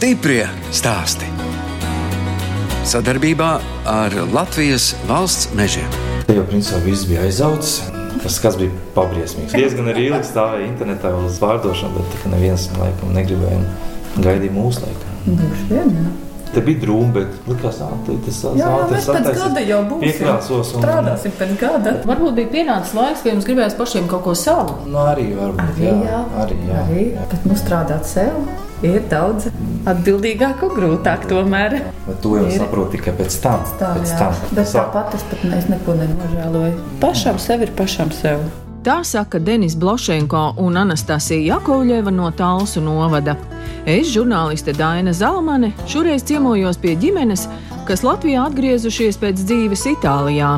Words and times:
Stiprie 0.00 0.46
stāsti. 0.72 1.26
Sadarbībā 2.88 3.48
ar 3.84 4.14
Latvijas 4.32 4.94
valsts 5.04 5.50
mežiem. 5.52 5.90
Te 6.24 6.38
jau 6.38 6.44
principā 6.48 6.78
viss 6.86 7.04
bija 7.04 7.26
aizaudzis. 7.26 7.82
Tas 8.22 8.38
skats 8.38 8.56
bija 8.56 8.72
pabriesmīgs. 8.94 9.52
Diezgan 9.52 9.90
arī 9.92 10.06
ilgi 10.08 10.30
stāvēja 10.30 10.70
internetā 10.70 11.10
uz 11.20 11.36
pārdošanu, 11.42 11.98
bet 11.98 12.16
tā 12.22 12.32
neviens 12.32 12.64
laikam 12.78 13.12
negribēja 13.12 13.58
un 13.60 14.24
gaidīja 14.24 14.54
mūsu 14.56 14.86
laikā. 14.86 15.12
Droši 15.26 15.68
vien, 15.74 15.92
jā. 15.98 16.06
Te 16.54 16.64
bija 16.64 16.80
drūmi, 16.86 17.12
bet 17.18 17.52
likās, 17.52 17.82
ka 17.84 18.16
tas 18.24 18.40
Jā, 18.46 18.56
jā, 18.56 18.72
mēs 18.94 19.10
pēc 19.12 19.30
gada 19.42 19.66
jau 19.68 19.82
būsim. 19.92 20.06
Piekrāsos 20.06 20.72
un 20.78 20.86
Strādāsim 20.86 21.36
pēc 21.42 21.54
gada. 21.60 21.94
Varbūt 22.08 22.40
bija 22.40 22.54
pienācis 22.56 22.96
laiks, 22.96 23.20
ka 23.20 23.34
jums 23.34 23.52
gribējās 23.52 23.76
pašiem 23.76 24.08
kaut 24.08 24.24
ko 24.30 24.32
savu. 24.46 24.80
Nu, 24.88 25.04
arī 25.12 25.28
varbūt, 25.36 25.84
jā. 25.84 26.24
Arī, 26.46 26.58
jā. 26.72 26.82
Arī, 26.86 27.06
bet 27.20 27.48
nu 27.52 27.60
strādāt 27.60 28.08
sev 28.08 28.40
ir 28.86 29.02
daudz 29.10 29.50
atbildīgāk 29.90 30.64
un 30.66 30.74
grūtāk 30.76 31.26
tomēr. 31.30 31.78
Bet 32.06 32.22
to 32.24 32.36
jau 32.38 32.46
Ir. 32.48 32.56
saprot 32.62 32.90
tikai 32.94 33.14
pēc 33.18 33.36
tam. 33.42 33.62
Tā, 33.80 33.92
pēc 33.98 34.14
tam. 34.18 34.40
Bet 34.56 34.72
tāpat 34.74 35.14
es 35.18 35.26
pat 35.30 35.44
es 35.58 35.68
neko 35.70 35.96
nenožēloju. 36.00 36.74
Pašam 37.02 37.38
sev 37.38 37.62
ir 37.66 37.72
pašam 37.76 38.12
sev. 38.14 38.42
Tā 38.80 39.02
saka 39.04 39.38
Denis 39.38 39.74
Blošenko 39.76 40.54
un 40.56 40.78
Anastasija 40.80 41.54
Jakovļeva 41.54 42.10
no 42.10 42.30
Talsu 42.32 42.80
novada. 42.80 43.36
Es, 43.84 44.08
žurnāliste 44.08 44.72
Daina 44.72 45.12
Zalmane, 45.12 45.74
šoreiz 45.88 46.24
ciemojos 46.24 46.80
pie 46.80 46.96
ģimenes, 46.96 47.44
kas 47.88 48.04
Latvijā 48.06 48.46
atgriezušies 48.48 49.20
pēc 49.20 49.44
dzīves 49.44 49.84
Itālijā. 49.92 50.54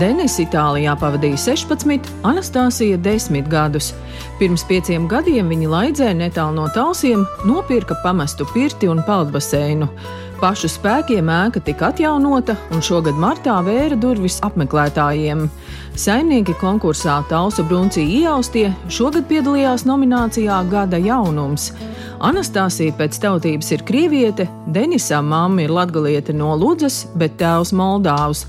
Denis 0.00 0.38
Itālijā 0.40 0.94
pavadīja 0.96 1.36
16, 1.36 2.06
Anastasija 2.24 2.96
10 3.04 3.48
gadus. 3.52 3.90
Pirms 4.38 4.64
pieciem 4.64 5.04
gadiem 5.10 5.50
viņa 5.52 5.68
laidzē 5.68 6.08
netālu 6.16 6.56
no 6.56 6.68
Talsiem 6.72 7.26
nopirka 7.44 7.98
pamestu 8.00 8.46
pirti 8.54 8.88
un 8.88 9.02
peldbaseinu. 9.04 9.90
Pašu 10.40 10.70
spēkiem 10.72 11.28
ēka 11.30 11.60
tika 11.62 11.90
atjaunota, 11.92 12.56
un 12.72 12.80
šogad 12.82 13.20
martā 13.20 13.58
vēra 13.66 13.98
durvis 14.00 14.40
apmeklētājiem. 14.42 15.44
Saimnieki 15.92 16.54
konkursā 16.56 17.18
Tausu 17.28 17.66
Bruncī 17.68 18.00
ieaustie 18.22 18.70
šogad 18.88 19.26
piedalījās 19.28 19.82
nominācijā 19.84 20.62
Gada 20.70 20.96
jaunums. 20.96 21.66
Anastasija 22.24 22.94
pēc 22.96 23.18
tautības 23.20 23.68
ir 23.76 23.84
krieviete, 23.84 24.46
Denisam 24.72 25.28
mamma 25.28 25.66
ir 25.66 25.74
latgaliete 25.76 26.32
no 26.32 26.54
Ludzas, 26.56 27.02
bet 27.12 27.36
tēvs 27.36 27.74
Moldāvs. 27.76 28.46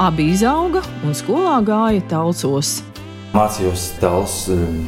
Abi 0.00 0.30
izauga 0.32 0.80
un 1.04 1.12
skolā 1.12 1.60
gāja 1.68 2.00
Talcos. 2.08 2.78
Mācījos 3.36 3.90
Dālas 4.00 4.40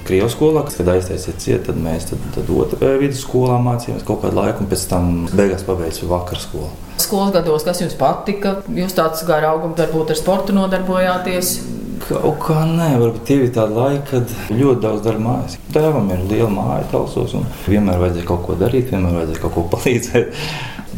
Krievijas 0.08 0.32
skolā, 0.32 0.64
kad 0.64 0.88
aiztaisīja 0.88 1.36
ciet, 1.36 1.66
tad 1.68 1.76
mēs 1.76 2.08
tad, 2.08 2.22
tad 2.32 2.48
otrajā 2.48 3.02
vidusskolā 3.02 3.60
mācījāmies 3.60 4.06
kaut 4.08 4.22
kādu 4.24 4.40
laiku, 4.40 4.64
un 4.64 4.70
pēc 4.72 4.88
tam 4.88 5.10
beigās 5.28 5.66
pabeidzu 5.68 6.08
vakar 6.08 6.40
skolu. 6.40 6.72
Skolas 6.98 7.36
gados, 7.36 7.68
kas 7.68 7.82
jums 7.84 7.98
patika? 8.00 8.62
Jūs 8.72 8.96
tāds 8.96 9.20
gārā 9.28 9.52
augums, 9.52 9.76
varbūt 9.76 10.14
ar 10.14 10.18
sportu 10.18 10.56
nodarbojāties. 10.56 11.58
Kaut 12.08 12.38
kā 12.40 12.62
nē, 12.64 12.88
varbūt 13.02 13.24
tie 13.28 13.36
bija 13.42 13.52
tādi 13.58 13.76
laiki, 13.76 14.04
kad 14.08 14.30
ļoti 14.56 14.80
daudz 14.80 15.02
darba 15.04 15.24
mājās. 15.26 15.58
Tēvam 15.74 16.08
ir 16.14 16.22
liela 16.30 16.48
māja, 16.54 16.86
talsos, 16.92 17.34
un 17.36 17.44
vienmēr 17.68 18.00
vajadzēja 18.00 18.28
kaut 18.30 18.46
ko 18.46 18.56
darīt, 18.56 18.88
vienmēr 18.94 19.18
vajadzēja 19.20 19.42
kaut 19.44 19.54
ko 19.58 19.64
palīdzēt. 19.74 20.42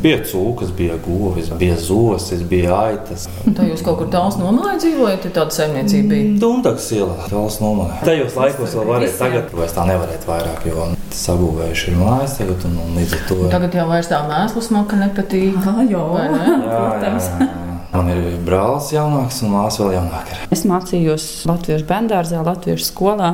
Bija 0.00 0.20
cūkas, 0.24 0.70
bija 0.72 0.94
govis, 1.04 1.50
bija 1.60 1.74
zosis, 1.76 2.40
bija 2.48 2.72
aitas. 2.86 3.26
Un 3.44 3.56
Tā 3.58 3.66
jūs 3.68 3.82
kaut 3.84 3.98
kur 4.00 4.08
tāls 4.08 4.38
nomalē 4.40 4.76
dzīvojat, 4.80 5.26
ja 5.26 5.32
tāda 5.34 5.52
saimniecība 5.58 6.14
bija. 6.14 6.30
Dunkas 6.40 6.86
iela, 6.96 7.18
tāls 7.28 7.58
nomalē. 7.60 7.98
Tajos 8.06 8.38
laikos 8.38 8.76
vēl 8.78 8.88
varēja, 8.94 9.16
tagad 9.18 9.52
vairs 9.58 9.74
tā 9.76 9.84
nevarētu 9.90 10.30
vairāk, 10.30 10.68
jo 10.70 10.86
sabūvējuši 11.20 11.90
ir 11.90 11.98
mājas 12.00 12.38
tagad, 12.38 12.64
un, 12.70 12.78
un 12.86 12.94
līdz 12.96 13.16
ar 13.18 13.26
to. 13.28 13.40
Tagad 13.52 13.76
jau 13.82 13.88
vairs 13.90 14.08
tā 14.14 14.22
mēslu 14.30 14.62
smaka 14.70 15.02
nepatīk. 15.02 15.58
Ah, 15.66 15.82
jā, 15.84 16.06
Vai 16.14 16.28
ne? 16.32 16.46
Jā, 16.46 16.86
jā, 17.02 17.18
jā. 17.18 17.69
Man 17.90 18.06
ir 18.12 18.38
brālis 18.46 18.92
jaunāks 18.94 19.40
un 19.42 19.50
māsa 19.56 19.82
vēl 19.82 19.96
jaunāka. 19.96 20.36
Es 20.54 20.62
mācījos 20.68 21.24
Latvijas 21.50 21.82
bērngārzā, 21.88 22.44
Latvijas 22.46 22.86
skolā. 22.86 23.30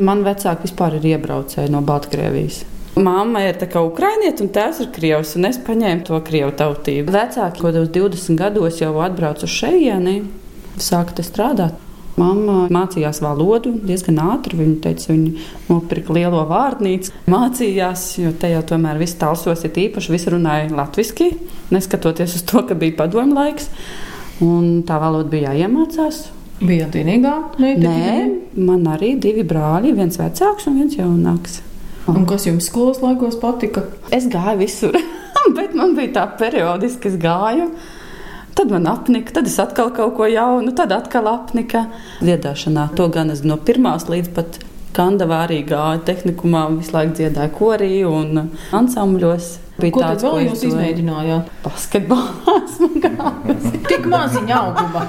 Man 0.00 0.24
vecāki 0.24 0.64
vispār 0.64 0.96
ir 0.96 1.08
iebraucēji 1.10 1.72
no 1.74 1.82
Baltkrievijas. 1.84 2.62
Māma 2.98 3.44
ir 3.46 3.58
ukrainiete, 3.78 4.42
un 4.42 4.48
tēvs 4.50 4.80
ir 4.82 4.88
krievs, 4.94 5.36
un 5.36 5.46
es 5.50 5.60
paņēmu 5.62 6.06
to 6.08 6.18
krievu 6.24 6.54
tautību. 6.56 7.12
Vecāki 7.14 7.62
kādos 7.62 7.92
20 7.94 8.40
gados 8.40 8.80
jau 8.80 8.96
atbrauca 9.04 9.46
uz 9.46 9.54
šejieni, 9.54 10.22
sāka 10.82 11.20
te 11.20 11.26
strādāt. 11.26 11.87
Mamma 12.18 12.64
mācījās 12.74 13.20
valodu 13.22 13.74
diezgan 13.86 14.18
ātri. 14.24 14.58
Viņa 14.58 14.78
teica, 14.84 15.12
viņa 15.12 15.46
nopirka 15.68 16.16
lielo 16.16 16.42
vārnīcu, 16.50 17.12
mācījās, 17.30 18.08
jo 18.22 18.32
te 18.40 18.50
jau 18.52 18.64
tomēr 18.72 18.98
viss 19.00 19.18
talsos 19.20 19.62
ir 19.68 19.78
īpaši. 19.86 20.14
Visi 20.14 20.34
runāja 20.34 20.72
latviešu, 20.74 21.30
neskatoties 21.74 22.38
uz 22.40 22.44
to, 22.48 22.64
ka 22.66 22.78
bija 22.78 22.98
padomju 22.98 23.38
laiks. 23.38 23.70
Un 24.44 24.82
tā 24.86 24.98
valoda 25.02 25.30
bija 25.30 25.54
jāiemācās. 25.54 26.26
Bija 26.58 26.88
vienīgā 26.90 27.34
meitene. 27.62 27.86
Nē, 27.86 28.62
man 28.66 28.86
arī 28.90 29.12
divi 29.22 29.44
brāļi, 29.46 29.94
viens 29.94 30.18
vecāks 30.18 30.66
un 30.66 30.80
viens 30.80 30.96
jaunāks. 30.98 31.60
Un 32.08 32.24
kas 32.26 32.48
jums 32.48 32.66
skolas 32.70 32.98
laikos 33.02 33.36
patika? 33.38 33.84
Es 34.14 34.26
gāju 34.32 34.62
visur, 34.62 34.96
bet 35.58 35.76
man 35.78 35.94
bija 35.98 36.14
tā 36.16 36.26
periodiski, 36.40 37.12
es 37.12 37.18
gāju. 37.22 37.68
Tad 38.58 38.72
man 38.74 38.88
apnika, 38.90 39.30
tad 39.36 39.46
es 39.46 39.54
atkal 39.62 39.92
kaut 39.94 40.16
ko 40.16 40.26
jaunu, 40.26 40.72
tad 40.74 40.90
atkal 40.90 41.28
apnika. 41.30 41.84
Dziedāšanā 42.18 42.88
to 42.98 43.06
gan 43.14 43.30
es 43.30 43.44
no 43.46 43.54
pirmās 43.54 44.08
līdz 44.10 44.32
pat 44.34 44.58
Kandavā 44.98 45.44
arī 45.44 45.60
gāju 45.68 46.00
tehnikumā, 46.08 46.64
visu 46.74 46.96
laiku 46.96 47.14
dziedāju 47.20 47.54
korī 47.54 47.92
un 48.08 48.48
ansambļos. 48.74 49.50
Bija 49.78 49.94
Ko 49.94 50.02
tāds, 50.02 50.26
vēl 50.26 50.48
jūs 50.48 50.64
izmēģinājāt? 50.72 51.52
Basketbolā 51.62 52.56
esmu 52.64 52.88
gājusi. 53.04 53.74
Tik 53.86 54.08
maziņa 54.10 54.56
auguma. 54.64 55.04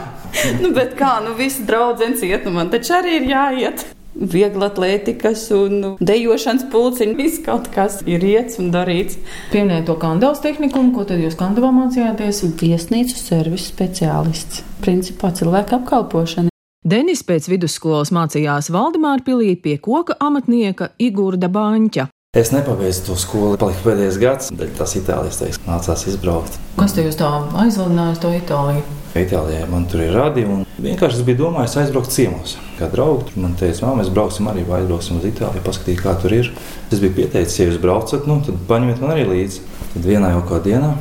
nu, 0.61 0.69
bet 0.75 0.93
kā, 0.99 1.15
nu 1.25 1.33
visi 1.39 1.65
draudzens 1.65 2.21
iet, 2.21 2.45
nu 2.45 2.53
man 2.59 2.69
taču 2.69 2.99
arī 2.99 3.17
ir 3.17 3.31
jāiet. 3.31 3.87
Viegla 4.19 4.67
atlētikas 4.67 5.45
un 5.55 5.95
dejošanas 6.03 6.65
pulciņš, 6.73 7.15
viss 7.15 7.39
kaut 7.45 7.69
kas 7.71 8.01
ir 8.03 8.23
iets 8.27 8.59
un 8.59 8.73
darīts. 8.73 9.15
Pieminējot 9.53 9.87
to 9.87 9.95
kandavas 10.01 10.43
tehnikumu, 10.43 10.91
ko 10.97 11.07
tad 11.07 11.23
jūs 11.23 11.39
kandavā 11.39 11.71
mācījāties? 11.71 12.43
Viesnīcu 12.59 13.15
servisu 13.15 13.71
speciālists. 13.71 14.63
Principā 14.83 15.31
cilvēka 15.35 15.79
apkalpošana. 15.79 16.51
Denis 16.83 17.23
pēc 17.27 17.47
vidusskolas 17.51 18.11
mācījās 18.15 18.71
Valdemāra 18.75 19.23
pilī 19.23 19.53
pie 19.59 19.77
koka 19.79 20.15
amatnieka 20.19 20.93
Igurda 20.99 21.47
Baņķa. 21.51 22.09
Es 22.37 22.51
nepabeidzu 22.53 23.07
to 23.07 23.15
skolu, 23.17 23.55
palika 23.57 23.81
pēdējais 23.87 24.17
gads, 24.21 24.51
bet 24.53 24.75
tas 24.77 24.91
itālijas 24.99 25.39
teiks, 25.41 25.63
nācās 25.65 26.03
izbraukt. 26.11 26.59
Kas 26.77 26.93
te 26.93 27.07
jūs 27.07 27.17
tā 27.17 27.31
aizvadināja 27.63 28.13
uz 28.13 28.21
to 28.21 28.33
Itāliju? 28.37 28.98
Itālijā 29.17 29.65
man 29.69 29.87
tur 29.89 30.03
ir 30.05 30.11
radi, 30.13 30.43
vienkārši 30.77 31.17
es 31.17 31.25
biju 31.25 31.39
domājis 31.39 31.77
aizbraukt 31.81 32.13
ciemos. 32.13 32.57
Kā 32.77 32.91
draugi 32.91 33.31
tur 33.31 33.41
man 33.41 33.55
teica, 33.57 33.87
māmiņa, 33.87 34.03
mēs 34.03 34.11
brauksim 34.13 34.49
arī, 34.51 34.65
vai 34.67 34.83
aizbrauksim 34.83 35.17
uz 35.17 35.25
Itāliju, 35.31 35.63
paskatīt, 35.65 36.03
kā 36.03 36.13
tur 36.21 36.35
ir. 36.37 36.51
Es 36.93 37.01
biju 37.01 37.15
pieteicis, 37.17 37.57
ja 37.57 37.67
jūs 37.71 37.81
braucat, 37.81 38.29
nu, 38.29 38.37
tad 38.45 38.61
paņemiet 38.69 39.01
man 39.01 39.15
arī 39.15 39.25
līdzi. 39.31 39.65
Tad 39.95 40.05
vienā 40.05 40.29
jau 40.35 40.45
kādā 40.51 40.67
dienā 40.69 40.93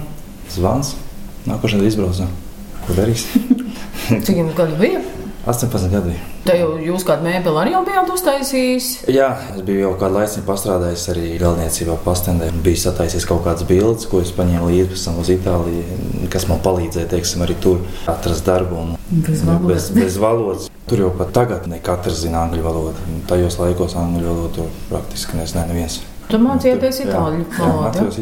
zvans, 0.55 0.95
nākošais 1.51 1.85
izbraucam. 1.91 2.33
Ko 2.87 2.97
darīs? 2.97 3.29
Cik 4.25 4.37
jums 4.41 4.57
gadu 4.57 4.81
bija? 4.81 5.05
18 5.49 5.89
gadi. 5.89 6.13
Te 6.45 6.59
jau 6.59 6.75
jūs 6.83 7.05
kādu 7.09 7.25
mēbeli 7.25 7.61
arī 7.63 7.73
bijāt 7.87 8.11
uztaisījis. 8.13 8.89
Jā, 9.09 9.31
es 9.55 9.63
biju 9.65 9.87
jau 9.87 9.93
kādu 10.01 10.19
laiku 10.19 10.43
pastrādājis 10.45 11.07
arī 11.15 11.31
galvniecībā 11.41 11.97
pastendē. 12.05 12.51
Biju 12.65 12.83
sataisījis 12.83 13.27
kaut 13.29 13.47
kādas 13.47 13.65
bildes, 13.69 14.05
ko 14.11 14.21
es 14.21 14.33
paņēmu 14.37 14.69
līdzi 14.69 14.91
pēc 14.93 15.07
tam 15.07 15.23
uz 15.23 15.31
Itāliju, 15.33 16.27
kas 16.35 16.45
man 16.51 16.61
palīdzēja, 16.67 17.09
teiksim, 17.15 17.47
arī 17.47 17.57
tur 17.65 17.81
atrast 18.13 18.45
darbu. 18.45 18.83
Un, 18.83 18.93
Bez 19.09 19.41
valodas. 19.47 19.71
Bez, 19.73 19.89
bez 19.97 20.21
valodas. 20.21 20.69
Tur 20.89 21.05
jau 21.07 21.09
pat 21.17 21.33
tagad 21.37 21.65
ne 21.73 21.81
katrs 21.85 22.21
zina 22.27 22.45
angļu 22.45 22.69
valodu. 22.69 23.09
Tajos 23.31 23.57
laikos 23.63 23.97
angļu 23.97 24.29
valodu 24.29 24.69
praktiski 24.93 25.41
nezināja 25.41 25.73
neviens. 25.73 26.03
Tur 26.29 26.45
mācījāties 26.45 27.01
Jā, 27.01 27.09
itāļu 27.09 27.49
valodu. 27.57 28.13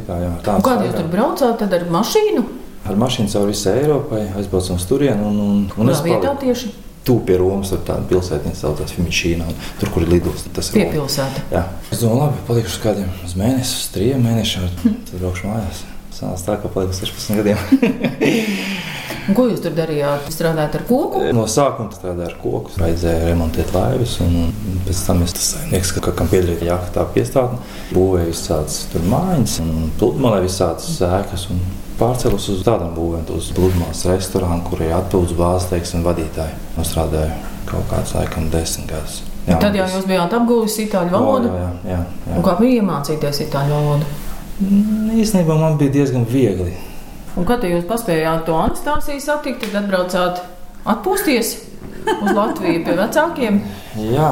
Kādu 0.63 0.87
jūs 0.87 0.95
tur 0.95 1.11
braucāt? 1.11 1.59
Tad 1.59 1.75
ar 1.75 1.91
mašīnu? 1.91 2.47
Ar 2.87 2.99
mašīnu 3.03 3.33
cauri 3.33 3.51
visai 3.51 3.81
Eiropai 3.83 4.29
aizbraucam 4.39 4.79
uz 4.79 4.87
turieni. 4.87 5.27
Un, 5.27 5.41
un, 5.43 5.63
un 5.75 5.91
Kurā 5.91 6.03
vietā 6.07 6.37
tieši? 6.39 6.86
Tūp 7.07 7.27
pie 7.29 7.37
Romas, 7.39 7.71
tur 7.71 7.83
tāda 7.87 8.03
pilsēta, 8.11 8.51
kas 8.51 8.65
saucās 8.65 8.95
Fimičīna. 8.97 9.47
Tur, 9.81 9.93
kur 9.95 10.03
ir 10.03 10.11
lidostas, 10.17 10.51
tas 10.57 10.71
ir 10.73 10.81
Roma. 10.81 10.89
Piepilsēta. 10.91 11.45
Jā, 11.55 11.63
es 11.91 12.03
domāju, 12.03 12.23
labi, 12.25 12.41
palikšu 12.49 12.73
uz 12.73 12.81
kādiem 12.83 13.13
uz 13.23 13.37
mēnesi, 13.39 13.77
uz 13.79 13.93
trim 13.95 14.27
mēnešiem, 14.27 14.67
tad 15.07 15.21
braukšu 15.21 15.53
mājās. 15.53 15.85
Sanāca 16.17 16.49
tā, 16.49 16.59
ka 16.63 16.73
paliku 16.73 16.97
uz 16.97 17.03
16 17.05 17.39
gadiem. 17.43 17.59
Un 19.27 19.35
Ko 19.37 19.47
jūs 19.51 19.63
tur 19.63 19.75
darījāt? 19.75 20.29
Strādājāt 20.31 20.77
ar 20.79 20.85
koku? 20.87 21.23
No 21.35 21.47
sākuma 21.51 21.95
strādāju 21.95 22.29
ar 22.29 22.37
koku, 22.41 22.75
vajadzēja 22.79 23.31
remontēt 23.33 23.73
laivas, 23.75 24.17
un 24.23 24.37
un 24.47 24.79
pēc 24.87 25.01
tam 25.09 25.23
es 25.27 25.35
tas 25.35 25.49
saimnieks, 25.55 25.93
ka, 25.97 26.15
kam 26.17 26.31
piederēja 26.31 26.71
jāka 26.71 26.93
tā 26.95 27.07
piestātne, 27.15 27.59
būvēju 27.91 28.31
visādas 28.31 28.79
tur 28.93 29.07
mājas, 29.11 29.59
un 29.65 29.91
pludmalē 29.99 30.45
visādas 30.45 30.87
sēkas, 30.99 31.49
un 31.55 31.63
pārcēlus 32.01 32.49
uz 32.53 32.65
tādām 32.67 32.95
būvēm, 32.97 33.25
uz 33.37 33.51
pludmales 33.57 34.03
restorānu, 34.09 34.65
kur 34.69 34.83
ir 34.85 34.95
atpūtas 34.97 35.37
bāzes, 35.39 35.69
teiksim, 35.71 36.05
vadītāji. 36.07 36.57
Un 36.77 36.89
strādāju 36.89 37.37
kaut 37.71 37.89
kāds 37.91 38.15
laikam 38.17 38.51
desmit 38.53 38.91
gadus. 38.93 39.23
Tad 39.47 39.77
jau 39.79 39.87
jūs 39.87 40.09
bijāt 40.09 40.35
apguvusi 40.35 40.89
itāļu 40.89 41.13
valodu. 41.15 41.53
Jā, 41.53 41.63
jā, 41.63 41.93
jā, 41.93 42.01
jā. 42.27 42.37
Un 42.39 42.45
kā 42.47 42.57
bija 42.59 42.83
iemācīties 42.83 43.43
itāļu 43.47 43.77
valodu? 43.77 44.11
Mm, 44.59 45.15
Īstenībā 45.23 45.57
man 45.61 45.79
bija 45.79 45.95
diezgan 46.01 46.27
viegli. 46.31 46.75
Un 47.37 47.47
kad 47.47 47.65
jūs 47.67 47.87
paspējāt 47.87 48.47
to 48.49 48.57
Anastasiju 48.59 49.23
satikt, 49.23 49.67
tad 49.67 49.83
atbraucāt 49.85 50.43
atpūsties 50.89 51.57
uz 52.17 52.31
Latviju 52.33 52.85
pie 52.87 52.95
vecākiem. 52.99 53.61
Jā, 54.15 54.31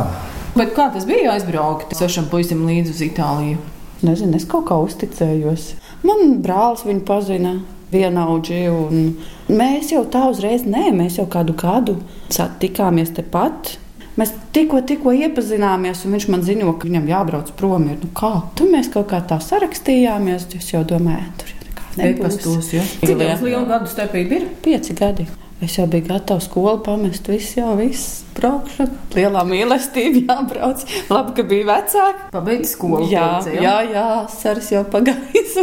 Bet 0.55 0.71
kā 0.77 0.85
tas 0.95 1.03
bija 1.03 1.33
aizbraukt 1.33 1.97
sešam 1.99 2.29
puisim 2.31 2.61
līdzi 2.63 2.93
uz 2.95 3.01
Itāliju? 3.03 3.59
Nezinu, 4.07 4.37
es 4.39 4.45
kaut 4.47 4.69
kā 4.69 4.77
uzticējos. 4.79 5.73
Man 6.05 6.37
brālis 6.45 6.85
viņu 6.87 7.07
pazina. 7.09 7.55
Vienaudži, 7.95 8.65
un 8.73 9.53
mēs 9.55 9.93
jau 9.93 10.01
tā 10.11 10.25
uzreiz, 10.27 10.65
nē, 10.67 10.89
mēs 10.97 11.21
jau 11.21 11.29
kādu 11.31 11.55
gadu 11.55 11.93
satikāmies 12.33 13.13
tepat. 13.15 13.77
Mēs 14.19 14.33
tikko, 14.57 14.81
tikko 14.89 15.13
iepazināmies, 15.15 16.03
un 16.03 16.17
viņš 16.17 16.27
man 16.33 16.43
ziņo, 16.47 16.73
ka 16.75 16.89
viņam 16.89 17.07
jābrauc 17.13 17.55
prom. 17.59 17.87
Ir, 17.93 18.01
nu 18.03 18.11
kā? 18.17 18.33
Tur 18.59 18.73
mēs 18.73 18.91
kaut 18.91 19.07
kā 19.13 19.23
tā 19.31 19.39
sarakstījāmies. 19.43 20.49
Es 20.59 20.73
jau 20.73 20.83
domāju, 20.91 21.31
tur 21.39 21.55
jau 21.55 21.63
nekā 21.69 21.89
nebūs. 22.01 22.19
Epastos, 22.19 22.75
ja? 22.75 22.85
Cik 23.05 23.47
liela 23.47 23.65
gadu 23.71 23.95
starpība 23.95 24.41
ir? 24.41 24.51
Pieci 24.65 24.99
gadi. 24.99 25.31
Es 25.63 25.77
jau 25.79 25.87
biju 25.87 26.09
gatava 26.09 26.43
skolu 26.43 26.81
pamest, 26.83 27.29
viss 27.31 27.55
jau 27.57 27.77
viss. 27.79 28.23
Braukšu, 28.35 28.89
lielā 29.15 29.45
mīlestība, 29.47 30.25
jābrauc. 30.27 30.81
Labi, 31.07 31.35
ka 31.37 31.45
bija 31.47 31.69
vecāki. 31.69 32.25
Pabeidz 32.33 32.73
skolu. 32.75 33.07
Jā, 33.07 33.29
teica, 33.45 33.63
jā, 33.63 33.75
jā, 33.93 34.07
Sars 34.35 34.73
jau 34.75 34.83
pagājis. 34.91 35.55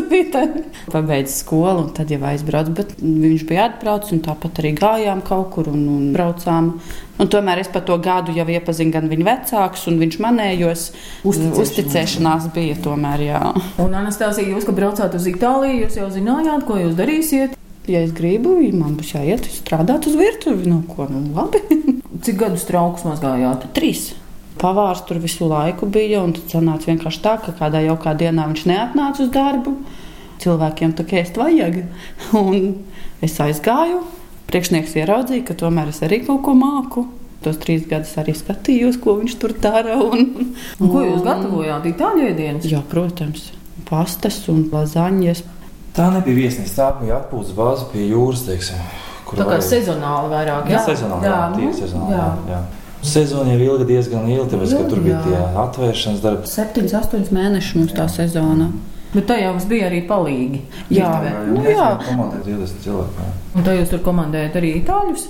Pabeidz 0.95 1.35
skolu, 1.41 1.83
un 1.83 1.91
tad 1.97 2.13
jau 2.13 2.21
aizbraucu. 2.31 2.73
Bet 2.79 2.95
viņš 3.03 3.45
bija 3.49 3.67
atbrauc, 3.67 4.07
un 4.15 4.23
tāpat 4.23 4.63
arī 4.63 4.71
gājām 4.79 5.23
kaut 5.27 5.51
kur 5.57 5.67
un, 5.73 5.83
un 5.91 6.09
braucām. 6.15 6.77
Un 7.21 7.29
tomēr 7.29 7.59
es 7.61 7.69
par 7.69 7.83
to 7.85 7.99
gadu 8.01 8.33
jau 8.33 8.47
iepazinu 8.49 8.95
gan 8.95 9.11
viņa 9.11 9.27
vecākus, 9.27 9.83
un 9.91 9.99
viņš 10.01 10.21
manējos. 10.23 10.85
Uzticēšanās. 11.27 11.65
Uzticēšanās 11.67 12.51
bija 12.55 12.79
tomēr, 12.81 13.27
jā. 13.27 13.43
Un 13.83 13.99
Anastasija, 13.99 14.55
jūs, 14.55 14.65
kad 14.69 14.79
braucāt 14.79 15.19
uz 15.19 15.27
Itāliju, 15.35 15.83
jūs 15.83 15.99
jau 15.99 16.07
zinājāt, 16.15 16.63
ko 16.65 16.79
jūs 16.79 16.95
darīsiet. 16.97 17.59
Ja 17.89 18.03
es 18.05 18.11
gribu, 18.13 18.59
ja 18.61 18.73
man 18.77 18.93
būs 18.99 19.15
jāiet 19.15 19.47
strādāt 19.49 20.05
uz 20.09 20.17
virtuvi, 20.17 20.69
nu 20.69 20.83
ko, 20.85 21.07
nu 21.09 21.31
labi. 21.33 21.61
Cik 22.23 22.37
gadus 22.43 22.67
traukus 22.67 23.05
mazgājāt? 23.07 23.65
Trīs. 23.73 24.11
Pavārs 24.61 25.01
tur 25.07 25.17
visu 25.23 25.47
laiku 25.49 25.87
bija, 25.89 26.21
un 26.21 26.35
tad 26.35 26.51
sanāca 26.53 26.91
vienkārši 26.91 27.21
tā, 27.23 27.37
ka 27.41 27.53
kādā 27.57 27.81
jaukā 27.87 28.13
dienā 28.19 28.45
viņš 28.51 28.65
neatnāca 28.69 29.23
uz 29.25 29.31
darbu. 29.33 29.73
Cilvēkiem 30.43 30.93
tā 30.97 31.05
kā 31.07 31.21
ēst 31.21 31.39
vajag. 31.41 31.79
Un 32.37 32.83
es 33.25 33.39
aizgāju, 33.41 34.03
priekšnieks 34.51 34.93
ieraudzīja, 35.01 35.47
ka 35.47 35.57
tomēr 35.57 35.89
es 35.93 36.03
arī 36.05 36.21
kaut 36.27 36.43
ko 36.45 36.53
māku. 36.57 37.07
Tos 37.41 37.57
trīs 37.57 37.87
gadus 37.89 38.13
arī 38.21 38.35
skatījos, 38.37 38.99
ko 39.01 39.15
viņš 39.17 39.37
tur 39.41 39.55
dara. 39.57 39.97
Un, 39.97 40.53
Un 40.77 40.91
ko 40.93 41.01
jūs 41.01 41.23
gatavojāt? 41.25 41.87
Itāļu 41.89 42.27
ēdienas? 42.29 42.69
Jā, 42.69 42.83
protams, 42.91 43.47
pastas 43.89 44.43
un 44.53 44.67
lazaņas. 44.69 45.41
Tā 45.95 46.09
nebija 46.13 46.35
viesnīca, 46.43 46.75
tā 46.77 46.89
bija 47.01 47.17
atpūtas 47.21 47.55
bāze 47.57 47.88
pie 47.93 48.05
jūras, 48.11 48.45
teiksim. 48.47 48.77
Tā 49.31 49.38
kā 49.38 49.47
varēja- 49.47 49.67
sezonāli 49.69 50.29
vairāk. 50.33 50.69
Jā, 50.69 50.79
sezonāli, 50.85 51.23
jā, 51.29 51.41
nu, 51.49 51.57
tie 51.57 51.81
sezonāli, 51.81 52.11
jā. 52.15 52.29
jā. 52.51 52.53
jā. 52.55 52.61
Sezona 53.01 53.53
jau 53.55 53.61
ilga 53.65 53.85
diezgan 53.89 54.27
ilga, 54.29 54.49
tāpēc, 54.51 54.73
ka 54.77 54.81
Nu, 54.83 54.89
tur 54.91 54.99
bija 55.01 55.15
jā. 55.17 55.21
tie 55.25 55.38
atvēršanas 55.63 56.19
darbi. 56.21 56.47
Septiņus, 56.51 56.93
astoņus 56.99 57.31
mēnešus 57.33 57.75
mums 57.79 57.93
tā 57.97 58.05
sezona. 58.13 58.67
Bet 59.15 59.25
tajā 59.27 59.47
jums 59.49 59.65
bija 59.67 59.88
arī 59.89 60.03
palīgi. 60.07 60.59
Jā, 60.93 61.09
virtuvē. 61.23 61.47
nu 61.55 61.63
jā. 61.65 61.88
komandē 62.05 62.43
20 62.45 62.83
cilvēku. 62.85 63.25
jā. 63.25 63.31
Un 63.57 63.65
tā 63.65 63.73
jūs 63.79 63.89
tur 63.89 64.03
komandējat 64.05 64.55
arī 64.61 64.69
itāļus? 64.83 65.25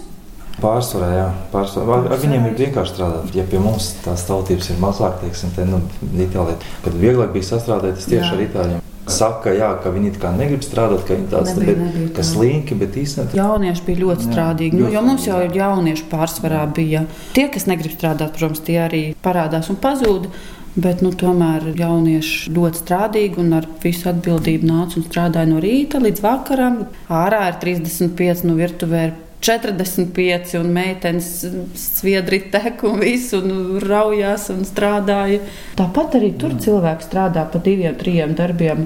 Pārsvarā, 0.62 1.08
jā, 1.16 1.28
pārsvarā. 1.54 1.96
Ar, 1.96 2.12
ar 2.14 2.20
viņiem 2.22 2.46
ir 2.52 2.58
vienkārši 2.60 2.94
strādāt. 2.94 3.32
Ja 3.40 3.44
pie 3.50 3.62
mums 3.64 3.94
tās 4.04 4.26
tautības 4.28 4.70
ir 4.70 4.82
mazāk, 4.84 5.16
teiksim, 5.24 5.54
tad, 5.56 5.72
nu, 5.72 5.80
Itālijā, 6.22 6.58
kad 6.84 6.94
vieglāk 7.02 7.32
bija 7.34 7.48
sastrādāties 7.54 8.06
tieši 8.12 8.28
Jā. 8.28 8.36
ar 8.36 8.44
itāļiem. 8.46 8.81
Saka, 9.12 9.52
jā, 9.56 9.70
ka 9.84 9.92
viņi 9.94 10.08
it 10.14 10.18
kā 10.22 10.32
negrib 10.38 10.64
strādāt, 10.66 11.04
ka 11.08 11.18
viņi 11.18 11.28
tāds 11.34 11.52
Nebija, 11.56 11.76
bet, 11.76 11.84
nebija 11.88 12.08
tā. 12.10 12.16
ka 12.18 12.24
slinki, 12.28 12.78
bet 12.80 12.96
īstenībā 13.02 13.38
Jaunieši 13.42 13.86
bija 13.88 14.02
ļoti 14.06 14.26
Jā, 14.26 14.32
strādīgi. 14.32 14.78
Nu, 14.80 14.86
ļoti 14.88 14.96
jo 14.98 15.04
mums 15.10 15.28
jau 15.28 15.38
strādīgi. 15.40 15.62
jaunieši 15.62 16.08
pārsvarā 16.12 16.64
bija. 16.76 17.06
Tie, 17.36 17.46
kas 17.54 17.68
negrib 17.70 17.94
strādāt, 17.98 18.34
protams, 18.38 18.64
tie 18.66 18.80
arī 18.88 19.04
parādās 19.24 19.70
un 19.74 19.80
pazūd. 19.84 20.30
Bet 20.72 21.02
nu, 21.04 21.10
tomēr 21.12 21.66
jaunieši 21.76 22.54
ļoti 22.56 22.80
strādīgi 22.80 23.42
un 23.44 23.50
ar 23.58 23.66
visu 23.84 24.08
atbildību 24.08 24.70
nāca 24.70 24.96
un 25.02 25.04
strādāja 25.04 25.50
no 25.50 25.60
rīta 25.60 26.00
līdz 26.00 26.24
vakaram. 26.24 26.78
Ārā 27.12 27.42
ir 27.52 27.58
35, 27.60 28.46
no 28.48 28.56
virtuvē 28.56 29.02
ir 29.10 29.18
45, 29.42 30.54
un 30.60 30.70
meitenes 30.76 31.30
sviedri 31.78 32.44
tek 32.54 32.84
un 32.86 33.00
visu 33.02 33.40
un 33.42 33.80
raujās 33.82 34.50
un 34.54 34.62
strādāja. 34.68 35.42
Tāpat 35.80 36.20
arī 36.20 36.34
tur 36.38 36.54
cilvēki 36.62 37.08
strādā 37.08 37.48
pa 37.50 37.62
diviem, 37.66 37.98
trim 37.98 38.36
darbiem, 38.38 38.86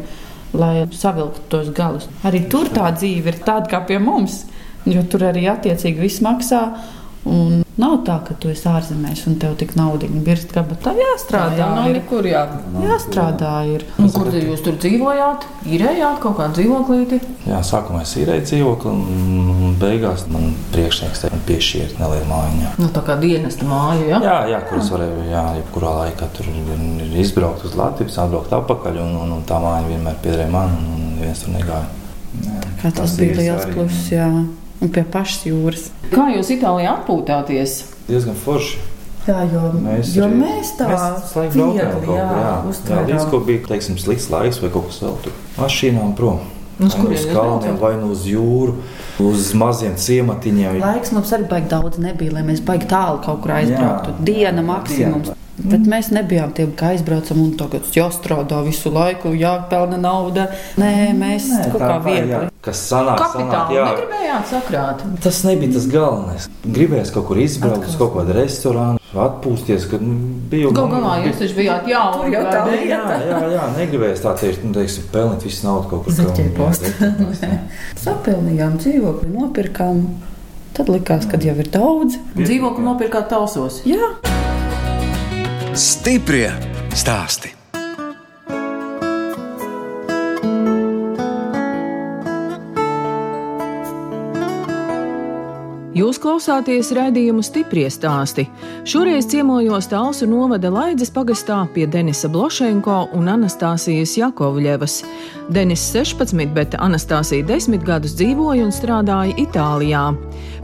lai 0.55 0.85
savilktu 0.95 1.49
tos 1.51 1.71
galus. 1.75 2.07
Arī 2.23 2.45
tur 2.51 2.71
tā 2.71 2.87
dzīve 2.95 3.33
ir 3.33 3.41
tāda 3.43 3.67
kā 3.73 3.83
pie 3.89 3.99
mums, 3.99 4.45
jo 4.87 5.03
tur 5.11 5.27
arī 5.27 5.49
attiecīgi 5.51 6.07
viss 6.07 6.23
maksā. 6.23 6.61
Un 7.25 7.63
nav 7.81 7.95
tā, 8.05 8.19
ka 8.21 8.35
tu 8.37 8.51
esi 8.53 8.67
ārzemēs 8.69 9.23
un 9.25 9.37
tev 9.41 9.55
tik 9.57 9.71
naudu 9.77 10.05
birst 10.25 10.51
kabatā. 10.53 10.91
Jāstrādā. 10.93 11.57
Jā, 11.57 11.69
nav 11.73 11.87
nekur 11.95 12.27
jā. 12.29 12.43
Jāstrādā 12.83 13.53
ir. 13.71 13.85
Un 13.97 14.11
kur 14.13 14.29
tad 14.29 14.45
jūs 14.45 14.61
tur 14.65 14.75
dzīvojāt? 14.77 15.47
Īrējāt 15.65 16.19
kaut 16.21 16.37
kādu 16.37 16.59
dzīvoklīti? 16.59 17.19
Jā, 17.49 17.63
sākumā 17.65 18.03
es 18.05 18.13
īrēju 18.21 18.45
dzīvokli, 18.45 18.93
un 18.93 19.73
beigās 19.81 20.27
man 20.29 20.53
priekšnieks 20.75 21.25
te 21.25 21.31
piešķīra 21.47 21.97
nelielu 22.03 22.27
mājiņu. 22.29 22.73
Nu, 22.83 22.89
tā 22.93 23.01
kā 23.07 23.17
dienesta 23.21 23.65
māja, 23.69 24.05
jā? 24.11 24.19
Jā, 24.27 24.35
jā 24.53 24.59
kuras 24.69 24.91
varēja, 24.93 25.25
jā, 25.31 25.45
jebkurā 25.63 25.95
laikā 26.03 26.29
tur 26.37 26.51
ir 26.51 27.17
izbraukt 27.23 27.65
uz 27.65 27.73
Latviju, 27.79 28.13
atbraukt 28.25 28.53
atpakaļ, 28.59 29.01
un, 29.01 29.17
un, 29.23 29.33
un 29.39 29.41
tā 29.49 29.57
māja 29.63 29.81
vienmēr 29.89 30.21
piederēja 30.21 30.53
man, 30.53 30.77
un, 30.77 30.93
un 31.07 31.17
viens 31.23 31.41
tur 31.41 31.57
negāja. 31.57 31.89
Jā, 32.45 32.61
Kā 32.83 32.93
tas 32.93 33.17
bija 33.17 33.39
liels 33.39 33.67
pluss, 33.73 34.13
jā. 34.13 34.29
Un 34.81 34.89
pie 34.91 35.03
pašas 35.03 35.45
jūras. 35.47 35.85
Kā 36.11 36.27
jūs 36.35 36.51
Itālijā 36.51 36.97
atpūtāties? 36.99 37.77
Diezgan 38.09 38.35
forši. 38.35 38.77
Jā, 39.25 39.39
jo 39.49 39.61
mēs, 39.81 40.11
jo 40.13 40.25
arī- 40.27 40.41
mēs 40.43 40.73
tā 40.77 40.89
uztvērām. 42.69 43.29
ko 43.31 43.39
bija 43.39 43.63
teiksim, 43.67 43.97
slikts 43.97 44.29
laiks 44.29 44.59
vai 44.61 44.69
kaut 44.69 44.87
kas 44.91 44.99
vēl 45.01 45.15
tur. 45.23 45.33
Mašīnām 45.57 46.13
prom. 46.15 46.39
Uz 46.79 46.95
nu 46.97 47.07
uz 47.09 47.23
jūs 47.23 47.31
kalniem, 47.31 47.77
braucat? 47.77 47.79
vai 47.79 47.93
nu 47.95 48.11
uz 48.11 48.25
jūru, 48.27 48.75
uz 49.19 49.53
maziem 49.53 49.95
ciematiņiem. 49.95 50.81
Laiks 50.81 51.11
mums 51.15 51.31
arī 51.31 51.47
baigi 51.47 51.69
daudz 51.71 51.97
nebija, 51.97 52.33
lai 52.33 52.43
mēs 52.43 52.59
baigi 52.61 52.85
tālu 52.91 53.23
kaut 53.23 53.41
kur 53.41 53.51
aizbrauktu. 53.51 54.11
Jā, 54.11 54.25
Diena 54.25 54.61
maksimums. 54.61 55.23
diena. 55.31 55.44
Bet 55.55 55.85
mēs 55.87 56.09
nebijām 56.11 56.51
tie, 56.51 56.65
kā 56.75 56.89
aizbraucam 56.91 57.37
un 57.39 57.53
tagad 57.55 57.85
jāstrādā 57.95 58.57
visu 58.65 58.91
laiku, 58.91 59.29
jāpelna 59.39 59.95
nauda. 59.97 60.49
Nē, 60.77 61.13
mēs 61.15 61.45
Nē, 61.47 61.69
kaut 61.71 61.79
kā 61.81 61.99
viegli. 62.03 62.33
jā, 62.33 62.41
Kas 62.65 62.81
sanāk, 62.89 63.21
sanāk, 63.31 63.71
jā. 63.71 63.85
negribējāt 63.87 64.49
sakrāt. 64.51 65.03
Tas 65.23 65.39
nebija 65.47 65.71
tas 65.77 65.85
galvenais. 65.87 66.49
Gribējās 66.65 67.13
kaut 67.15 67.27
kur 67.29 67.39
izbraukt 67.39 67.87
uz 67.87 67.95
kaut 67.95 68.11
kādu 68.17 68.35
restorānu, 68.35 68.99
atpūsties. 69.15 69.87
Kad, 69.93 70.03
nu, 70.03 70.17
bija 70.51 70.73
Gal 70.75 70.89
galā 70.91 71.13
jūs 71.23 71.39
taču 71.39 71.55
bijāt 71.61 71.87
jauni. 71.87 72.33
Jau 72.35 72.43
tā 72.51 72.65
ne? 72.65 72.75
lieta. 72.75 73.15
Jā, 73.23 73.39
jā, 73.39 73.49
jā, 73.55 73.65
negribējās 73.79 74.23
tā 74.25 74.35
teikt, 74.43 74.65
nu, 74.67 74.73
teiksim, 74.75 75.07
pelnīt 75.13 75.45
visu 75.47 75.67
naudu 75.69 75.87
kaut 75.93 76.03
kur 76.09 76.17
Zeķē 76.19 76.49
kaut- 76.49 76.57
post. 76.59 76.83
jā, 76.83 76.95
zeķē 76.99 77.25
post, 77.29 77.47
jā. 77.47 77.59
Sapelnījām 78.03 78.75
dzīvokli, 78.83 79.31
nopirkām. 79.39 80.03
Tad 80.75 80.89
likās, 80.91 81.23
ka 81.31 81.37
jau 81.39 81.55
ir 81.63 81.69
daudz. 81.71 82.17
Dzīvokli 82.35 82.83
nopirkāt 82.83 83.29
tausos. 83.31 83.79
Jā, 83.87 84.11
Stiprie 85.75 86.47
stāsti. 86.95 87.49
Jūs 95.95 96.21
klausāties 96.23 96.93
raidījumu 96.95 97.43
stipri 97.43 97.83
stāstī. 97.91 98.45
Šoreiz 98.87 99.27
ciemojos 99.27 99.91
Talsu 99.91 100.29
novada 100.31 100.71
Laidzes 100.71 101.11
pagastā 101.11 101.59
pie 101.75 101.83
Denisa 101.91 102.31
Blošenko 102.31 103.09
un 103.11 103.27
Anastasijas 103.35 104.15
Jakovļevas. 104.15 105.01
Denis 105.51 105.91
16, 105.91 106.55
bet 106.55 106.79
Anastasija 106.79 107.43
10 107.51 107.83
gadus 107.83 108.15
dzīvoja 108.15 108.63
un 108.63 108.71
strādāja 108.71 109.35
Itālijā. 109.43 110.07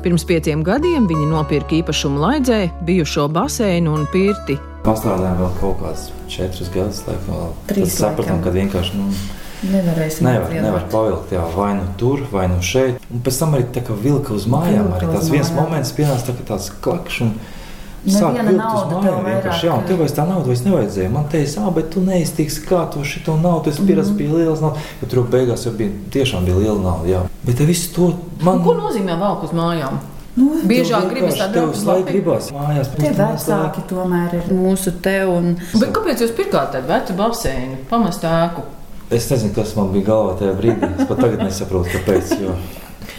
Pirms 0.08 0.24
pieciem 0.24 0.63
gadiem 0.63 1.12
viņi 1.12 1.32
nopirka 1.36 1.82
īpašumu 1.84 2.24
Laidzē, 2.24 2.65
bijušo 2.88 3.27
baseinu 3.27 4.00
un 4.00 4.08
pirti. 4.15 4.71
Pastrādājām 4.82 5.38
vēl 5.38 5.52
kaut 5.60 5.78
kādus 5.84 6.08
četrus 6.32 6.72
gadus. 6.74 7.04
Laikam, 7.06 7.54
Tad 7.70 7.82
sapratām, 7.94 8.42
ka 8.42 8.54
vienkārši 8.56 8.98
nu, 8.98 9.12
Nevarēsim 9.62 10.26
nevar, 10.26 10.48
apvienot. 10.48 10.66
nevar 10.66 10.86
pavilkt 10.90 11.34
jā, 11.36 11.42
vai 11.54 11.76
nu 11.78 11.84
tur, 12.02 12.24
vai 12.32 12.48
nu 12.50 12.64
šeit. 12.66 13.04
Un 13.14 13.22
pēc 13.22 13.38
tam 13.44 13.54
arī 13.54 13.68
tā 13.76 13.84
kā 13.86 13.94
vilka 13.94 14.34
uz 14.34 14.48
mājām. 14.50 14.88
Vilka 14.90 15.04
Arī 15.06 15.12
tas 15.14 15.30
viens 15.30 15.52
moments 15.54 15.92
pienāca 15.94 16.32
tā, 16.32 16.34
kā 16.40 16.48
tāds 16.50 16.72
klakšs. 16.82 17.22
un 17.28 17.36
Neviena 18.02 18.18
sāk 18.18 18.40
vilkt 18.40 18.50
uz 18.50 18.58
nauda 18.58 18.88
tev 18.90 18.96
mājām 18.98 19.20
vairāk, 19.22 19.44
vienkārši, 19.44 19.68
Jā, 19.68 19.74
un 19.78 19.84
tev 19.86 20.00
vairs 20.02 20.16
tā 20.18 20.24
nauda 20.26 20.50
vairs 20.50 20.64
nevajadzēja. 20.66 21.10
Man 21.14 21.28
teica, 21.30 21.62
ah, 21.62 21.70
bet 21.76 21.92
tu 21.94 22.02
neiztiks, 22.02 22.58
kā 22.66 22.80
to 22.90 23.04
šito 23.06 23.36
naudu. 23.38 23.70
Es 23.70 23.78
pieradzu, 23.78 24.16
bija 24.18 24.34
liels 24.40 24.64
nauda. 24.66 24.82
Jo 25.04 25.10
tur 25.12 25.28
beigās 25.30 25.68
jau 25.68 25.76
bija 25.78 25.94
tiešām 26.10 26.50
bija 26.50 26.58
liela 26.58 26.82
nauda. 26.82 27.06
Jā. 27.12 27.22
Bet 27.46 27.62
te 27.62 27.70
visu 27.70 27.94
to 27.94 28.10
man. 28.42 28.64
Ko 28.66 28.74
nozīmē 28.74 29.20
valku 29.22 29.46
uz 29.46 29.54
mājām? 29.54 30.02
Nu, 30.38 30.52
Biežāk 30.64 31.10
gribas 31.12 31.36
tādu 31.40 31.66
mājās. 32.56 32.92
Tie 32.96 33.10
vecāki 33.18 33.82
tomēr 33.90 34.38
ir. 34.38 34.46
mūsu 34.56 34.94
te 35.04 35.18
un 35.28 35.58
Bet 35.74 35.90
kāpēc 35.96 36.24
jūs 36.24 36.32
pirkāt 36.38 36.72
tādu 36.78 36.88
vecu 36.88 37.18
baseinu, 37.20 37.82
pamestu 37.90 38.30
ēku? 38.32 38.64
Es 39.12 39.28
nezinu, 39.28 39.52
kas 39.58 39.74
man 39.76 39.92
bija 39.92 40.08
galvā 40.14 40.38
tajā 40.40 40.54
brīdī. 40.56 40.88
Es 40.96 41.10
pat 41.10 41.20
tagad 41.20 41.44
nesaprotu, 41.44 41.92
kāpēc. 41.98 42.32
Jo... 42.40 42.56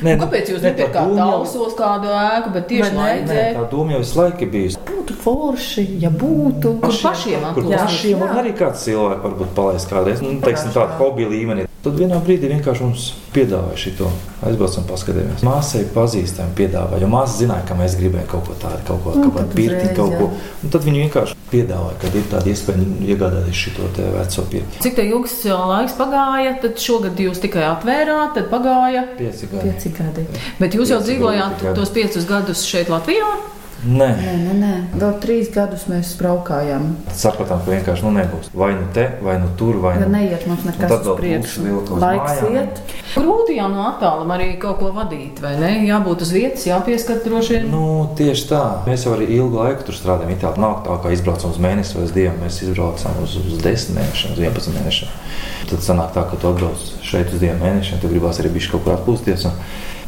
Nē, 0.03 0.15
nu, 0.17 0.25
Kāpēc 0.25 0.49
jūs 0.51 0.63
ne, 0.65 0.71
nepirkāt 0.71 1.11
tālsos 1.19 1.75
kādu 1.79 2.09
ēku, 2.17 2.53
bet 2.57 2.65
tieši 2.71 2.95
vajadzēja? 2.97 3.51
tā 3.59 3.67
doma 3.71 3.93
jau 3.95 4.01
visu 4.01 4.19
laiku 4.19 4.49
bijusi. 4.55 4.81
Būtu 4.89 5.17
forši, 5.23 5.85
ja 6.03 6.11
būtu. 6.11 6.73
Kur 6.83 6.97
pašiem 7.05 7.45
Kur 7.45 7.67
atklāt? 7.69 7.85
pašiem 7.85 8.25
un 8.25 8.41
arī 8.41 8.55
kāds 8.57 8.87
cilvēks 8.89 9.23
varbūt 9.29 9.53
palaist 9.59 9.93
kādreiz, 9.93 10.25
nu, 10.25 10.33
teiksim, 10.43 10.73
tādu 10.75 10.97
hobiju 10.99 11.31
līmenī. 11.35 11.69
Tad 11.83 11.97
vienā 11.99 12.21
brīdī 12.23 12.47
vienkārši 12.47 12.85
mums 12.85 13.05
piedāvāja 13.35 13.79
šo 13.81 14.09
aizbraucam, 14.47 14.85
paskatījāmies. 14.87 15.41
Māsai 15.43 15.81
pazīstami 15.91 16.55
piedāvāja, 16.61 17.01
jo 17.03 17.09
māsa 17.11 17.41
zināja, 17.41 17.65
ka 17.67 17.75
mēs 17.79 17.97
gribējām 17.99 18.29
kaut 18.31 18.45
ko 18.47 18.55
tādu, 18.63 18.85
kaut 18.87 19.01
ko 19.03 19.15
Nu, 19.17 19.25
tādu, 19.25 19.33
tad 19.41 19.57
pirti, 19.57 19.81
uzreiz, 19.81 19.97
kaut 19.97 20.15
ko. 20.21 20.29
Un 20.63 20.75
tad 20.77 20.87
viņi 20.87 21.03
vienkārši 21.03 21.37
piedāvāja, 21.51 21.97
ka 21.99 22.13
ir 22.21 22.29
tāda 22.31 22.53
iespēja 22.53 22.87
iegādāties 23.15 23.63
šo 23.65 23.89
te 23.97 24.07
veco 24.15 24.45
pirti. 24.53 24.83
Cik 24.87 24.95
te 25.01 25.07
ilgs 25.11 25.35
laiks 25.51 25.97
pagāja, 25.99 26.53
tad 26.63 26.79
šogad 26.87 27.19
jūs 27.27 27.43
tikai 27.43 27.65
atvērāt, 27.73 28.37
tad 28.39 28.47
pagāja. 28.53 29.03
Pieci 29.19 29.51
gadi. 29.51 29.73
Pieci 29.73 29.93
gadi. 29.99 30.27
Bet 30.63 30.79
jūs 30.79 30.95
jau 30.95 31.01
Pieci 31.03 31.17
dzīvojāt 31.17 31.59
gadi. 31.67 31.75
tos 31.81 31.91
piecus 31.99 32.31
gadus 32.31 32.63
šeit 32.71 32.95
Latvijā? 32.95 33.33
Nē, 33.83 34.07
Nē, 34.15 34.33
nē, 34.39 34.53
nē. 34.63 34.73
Vēl 34.95 35.15
trīs 35.19 35.49
gadus 35.51 35.89
mēs 35.91 36.13
braukājām. 36.21 36.85
sapratām, 37.19 37.65
ka 37.65 37.73
vienkārši 37.73 38.05
nu, 38.07 38.13
nebūs. 38.15 38.51
Vai 38.55 38.69
nu 38.79 38.85
te, 38.95 39.09
vai 39.27 39.35
nu 39.43 39.49
tur, 39.59 39.81
vai 39.83 39.97
nu 39.99 40.07
neiet 40.13 40.45
mums 40.47 40.63
nekas 40.69 40.93
uz 41.01 41.09
priekšu. 41.19 41.65
Laiks 41.99 42.45
mājām. 42.45 42.55
iet. 42.61 42.79
Grūti 43.17 43.57
jau 43.59 43.67
no 43.73 43.83
attāluma 43.91 44.37
arī 44.39 44.53
kaut 44.63 44.79
ko 44.79 44.93
vadīt, 44.95 45.43
vai 45.43 45.57
ne? 45.59 45.73
Jābūt 45.89 46.23
uz 46.23 46.31
vietas, 46.33 46.67
jāpieskat 46.71 47.27
droši 47.27 47.57
vien. 47.57 47.67
Nu, 47.75 47.83
tieši 48.17 48.47
tā. 48.53 48.63
Mēs 48.87 49.03
jau 49.09 49.17
arī 49.17 49.27
ilgu 49.35 49.59
laiku 49.59 49.89
tur 49.91 49.99
strādājam. 49.99 50.31
Itālijā 50.37 50.63
nav 50.63 50.79
tā, 50.87 51.01
ka 51.03 51.11
izbraucam 51.19 51.51
uz 51.51 51.59
mēnesi 51.59 51.99
vai 51.99 52.07
uz 52.07 52.15
diviem. 52.15 52.39
Mēs 52.39 52.63
izbraucam 52.63 53.19
uz, 53.27 53.35
uz 53.43 53.59
10 53.67 53.97
mēnešiem, 53.99 54.37
uz 54.39 54.45
11 54.47 54.79
mēnešiem. 54.79 55.09
Tad 55.73 55.83
sanāk 55.91 56.15
tā, 56.15 56.23
ka 56.31 56.39
tu 56.39 56.53
atbrauc 56.55 56.87
šeit 57.03 57.35
uz 57.35 57.41
diviem 57.43 57.59
mēnešiem, 57.59 57.99
tu 57.99 58.09
gribās 58.15 58.39
arī 58.39 58.55
bišķi 58.55 58.77
kaut 58.77 58.87
kur 58.87 58.95
atpūsties. 58.95 59.49
Un 59.51 59.59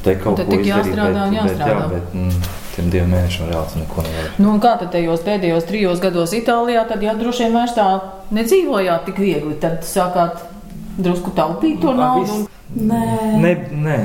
te 0.06 0.14
kaut 0.20 0.38
ko 0.38 0.60
izdarīt, 0.60 0.94
jāstrādā 0.94 1.26
bet, 1.26 1.32
bet, 1.32 1.34
jā, 1.34 1.44
jāstrādā. 1.48 1.88
bet 1.90 2.14
mm, 2.14 2.62
tiem 2.74 2.90
diviem 2.90 3.10
mēnešiem 3.14 3.50
reāli 3.50 3.80
neko 3.82 4.02
nevar. 4.06 4.30
Nu, 4.42 4.54
kā 4.62 4.74
tad 4.80 4.90
tajos 4.94 5.22
pēdējos 5.26 5.66
trijos 5.68 6.00
gados 6.02 6.32
Itālijā, 6.36 6.86
tad 6.88 7.02
jau 7.02 7.14
droši 7.20 7.44
vien 7.46 7.54
vairs 7.58 7.74
tā 7.76 7.86
nedzīvojāt 8.34 9.04
tik 9.08 9.18
viegli. 9.22 9.54
Tad 9.62 9.82
sākāt 9.86 10.42
drusku 10.98 11.30
taupīt 11.36 11.80
to 11.80 11.92
naudu. 11.94 12.32
un- 12.40 12.48
Nē, 12.74 13.38
Ne, 13.40 13.54
nē. 13.70 13.98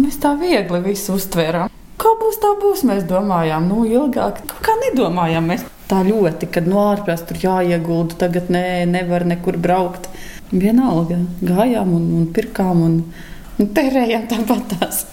mēs 0.00 0.18
tā 0.20 0.34
viegli 0.38 0.80
visu 0.84 1.14
uztvērām. 1.14 1.70
Kā 1.96 2.10
būs, 2.20 2.36
tā 2.42 2.50
būs. 2.60 2.82
Mēs 2.84 3.04
domājām, 3.08 3.68
nu, 3.68 3.84
ilgāk. 3.86 4.40
Kā 4.60 4.72
nedomājām 4.82 5.46
mēs 5.46 5.62
tā 5.88 6.02
ļoti, 6.04 6.50
kad 6.50 6.66
no 6.66 6.82
ārpus 6.94 7.22
tur 7.26 7.36
jāiegulda. 7.36 8.14
Tagad 8.18 8.48
nē, 8.50 8.86
nevar 8.86 9.24
nekur 9.24 9.56
braukt. 9.56 10.08
Vienalga 10.52 11.16
gājām 11.42 11.94
un, 11.94 12.04
un 12.18 12.26
pirkām 12.26 12.82
un, 12.82 13.12
un 13.58 13.66
tērējām 13.66 14.26
tāpatās. 14.28 15.04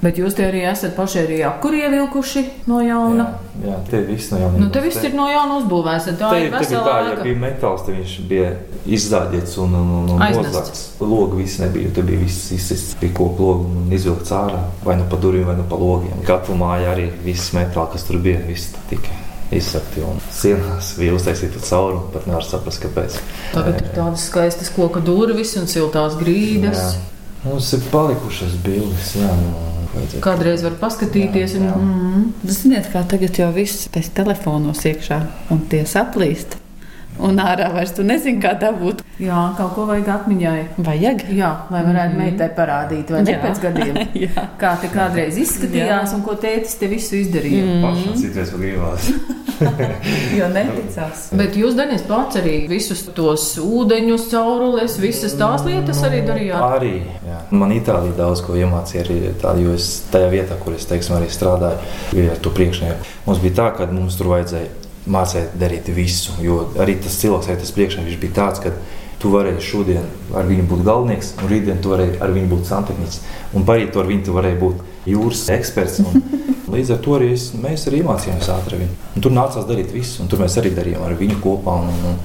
Bet 0.00 0.16
jūs 0.16 0.32
te 0.32 0.46
arī 0.48 0.62
esat 0.64 0.94
paši 0.96 1.18
arī 1.20 1.38
apkuri 1.44 1.82
ievilkuši 1.84 2.42
no 2.70 2.78
jauna. 2.80 3.26
Jā, 3.60 3.68
jā, 3.68 3.74
te 3.90 3.98
viss 4.08 4.30
no 4.32 4.38
jauna. 4.40 4.60
Nu, 4.62 4.68
te 4.72 4.80
viss 4.80 5.02
ir 5.04 5.12
no 5.12 5.26
jauna 5.28 5.58
uzbūvēts. 5.60 6.06
Tā 6.16 6.30
Tā 6.30 6.38
ir 6.40 6.46
tā, 6.48 6.62
vesela 6.62 6.84
tā, 6.86 6.94
ja 7.04 7.10
ēka. 7.12 7.26
bija 7.26 7.40
metāls, 7.42 7.82
tad 7.84 7.98
viņš 7.98 8.14
bija 8.30 8.54
izzāģēts 8.96 9.58
un, 9.60 9.74
un, 9.76 9.90
un, 9.98 10.08
un 10.16 10.24
nozagts. 10.38 10.86
Logi 11.04 11.42
viss 11.42 11.60
nebija, 11.60 11.92
tur 11.96 12.08
bija 12.08 12.22
viss 12.22 12.48
izsists, 12.56 12.96
bija 13.02 13.12
koku 13.20 13.50
logi 13.50 13.68
un 13.82 13.92
izvilkts 13.92 14.32
ārā, 14.38 14.62
vai 14.88 14.96
nu 15.02 15.04
pa 15.12 15.20
durvīm, 15.20 15.44
vai 15.52 15.58
nu 15.60 15.68
pa 15.68 15.76
logiem. 15.84 16.24
Katru 16.24 16.56
māju 16.56 16.88
arī 16.94 17.10
viss 17.26 17.52
metāls, 17.56 17.92
kas 17.92 18.08
tur 18.08 18.22
bija, 18.24 18.40
viss 18.48 18.72
tika 18.88 19.12
izsakti 19.52 20.00
un 20.06 20.16
sienās 20.32 20.94
bija 21.00 21.12
uztaisīta 21.20 21.60
caurumu, 21.68 22.08
pat 22.14 22.24
nevar 22.30 22.48
saprast, 22.48 22.80
kāpēc. 22.86 23.20
Tagad 23.52 23.80
ir 23.84 23.92
tādas 24.00 24.24
skaistas 24.32 24.72
koka 24.72 25.04
durvis 25.04 25.56
un 25.60 25.68
siltās 25.68 26.16
grīdas. 26.20 26.84
Jā. 26.88 27.19
Mums 27.44 27.70
ir 27.72 27.84
palikušas 27.88 28.56
bildes, 28.64 29.14
jā, 29.16 29.28
vajadzētu. 29.94 30.22
Kādreiz 30.24 30.64
var 30.66 30.74
paskatīties. 30.82 31.54
Jā, 31.56 31.70
jā. 31.70 31.76
Un, 31.76 31.92
mm, 31.96 32.50
Ziniet, 32.52 32.90
kā 32.92 33.00
tagad 33.08 33.38
jau 33.40 33.48
viss 33.54 33.88
pēc 33.92 34.10
telefonos 34.18 34.84
iekšā 34.90 35.22
un 35.54 35.64
tie 35.72 35.86
saplīst. 35.88 36.58
Un 37.20 37.40
ārā 37.42 37.66
vairs 37.74 37.92
tu 37.96 38.04
nezini, 38.06 38.40
kā 38.40 38.54
dabūt. 38.60 39.02
jā, 39.20 39.40
kaut 39.58 39.74
ko 39.76 39.84
vajag 39.88 40.08
atmiņai. 40.14 40.60
Vajag. 40.86 41.24
Jā, 41.36 41.50
lai 41.72 41.82
varētu 41.84 42.14
mm. 42.14 42.22
meitai 42.22 42.48
parādīt, 42.56 43.12
vai 43.12 43.22
ne 43.26 43.34
Jā. 43.34 43.40
pēc 43.42 43.60
gadiem. 43.64 43.98
Jā. 44.24 44.46
Kā 44.60 44.76
te 44.80 44.88
kādreiz 44.92 45.36
izskatījās 45.40 46.12
Jā. 46.12 46.16
un 46.16 46.24
ko 46.24 46.36
tētis 46.40 46.78
te 46.80 46.88
visu 46.92 47.18
izdarīja. 47.20 47.66
Mm. 47.66 47.84
Pašam 47.84 48.16
citreiz 48.20 48.54
vēl 48.54 48.64
gribās. 48.68 49.10
Jo 50.38 50.48
neticās. 50.52 51.28
Bet 51.36 51.56
jūs, 51.58 51.74
Denis, 51.78 52.04
pats 52.08 52.38
arī 52.40 52.54
visus 52.70 53.02
tos 53.16 53.46
ūdeņus, 53.60 54.26
caurules, 54.32 54.96
visas 55.02 55.34
tās 55.38 55.64
lietas 55.66 56.02
arī 56.06 56.22
darījāt. 56.26 56.76
Arī. 56.78 56.92
Jā. 57.26 57.40
Man 57.54 57.74
Itālijā 57.74 58.16
daudz 58.18 58.44
ko 58.46 58.56
iemācīja 58.58 59.04
arī 59.04 59.18
tā, 59.40 59.54
jo 59.60 59.74
es 59.76 59.90
tajā 60.12 60.30
vietā, 60.32 60.58
kur 60.62 60.76
es 60.76 60.86
teiksim, 60.90 61.16
arī 61.18 61.30
strādāju, 61.32 61.80
bija 62.12 62.36
ar 62.36 62.40
to 62.42 62.54
priekšnieku. 62.54 63.10
Mums 63.26 63.42
bija 63.42 63.58
tā, 63.62 63.68
ka 63.78 63.90
mums 63.90 64.18
tur 64.20 64.32
vajadzēja 64.34 64.70
mācīt 65.10 65.54
darīt 65.60 65.90
visu, 65.96 66.36
jo 66.44 66.62
arī 66.80 66.98
tas 67.02 67.18
cilvēks, 67.20 67.50
arī 67.50 67.62
tas 67.62 67.76
priekšnieks, 67.76 68.10
viņš 68.10 68.20
bija 68.22 68.36
tāds, 68.36 68.62
ka 68.64 68.74
tu 69.20 69.32
varēji 69.34 69.64
šodien 69.64 70.06
ar 70.36 70.46
viņu 70.48 70.66
būt 70.70 70.84
galvenais, 70.86 71.34
un 71.40 71.50
rītdien 71.50 71.80
tu 71.82 71.92
varēji 71.92 72.20
ar 72.24 72.32
viņu 72.32 72.50
būt 72.54 72.70
santehnicis, 72.70 73.24
un 73.56 73.66
parīt 73.68 73.92
to 73.94 74.00
ar 74.00 74.08
viņu 74.08 74.28
tu 74.28 74.36
varēji 74.36 74.60
būt 74.60 74.86
jūras 75.08 75.46
eksperts. 75.56 76.00
Un, 76.04 76.22
Līdz 76.74 76.92
ar 76.94 77.00
to 77.02 77.16
arī 77.16 77.32
es, 77.34 77.48
mēs 77.58 77.88
arī 77.90 78.04
mācījāmies 78.06 78.50
ātri 78.54 78.78
viņu. 78.84 78.98
Un 79.16 79.24
tur 79.24 79.34
nācās 79.34 79.66
darīt 79.66 79.90
visu, 79.94 80.20
un 80.22 80.30
tur 80.30 80.38
mēs 80.42 80.54
arī 80.60 80.70
darījām 80.76 81.02
ar 81.02 81.16
viņu 81.18 81.40
kopā. 81.42 81.80
Un, 81.82 81.90
un, 81.90 82.14
un, 82.14 82.20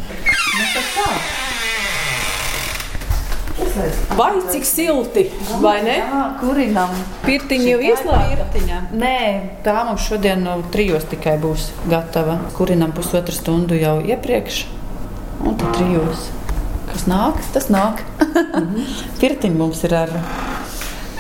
Vai 4.16 4.32
cik 4.52 4.64
silti, 4.64 5.26
vai 5.60 5.82
ne? 5.84 5.96
Jā, 6.00 6.22
kurinam. 6.40 6.92
Pirtiņa 7.26 7.66
jau 7.68 7.80
ieslēgta. 7.90 8.80
Nē, 8.96 9.18
tā 9.66 9.76
mums 9.88 10.06
šodien 10.08 10.46
no 10.46 10.56
trijos 10.72 11.08
tikai 11.12 11.36
būs 11.44 11.70
gatava. 11.92 12.38
Kurinam 12.56 12.94
pusotru 12.96 13.36
stundu 13.36 13.76
jau 13.80 13.98
iepriekš, 14.04 14.62
un 15.44 15.60
tad 15.60 15.76
trijos. 15.76 16.30
Kas 16.92 17.08
nāk, 17.12 17.42
tas 17.56 17.68
nāk. 17.72 18.04
Pirtiņa 19.22 19.60
mums 19.60 19.84
ir 19.88 19.98
ar, 20.04 20.16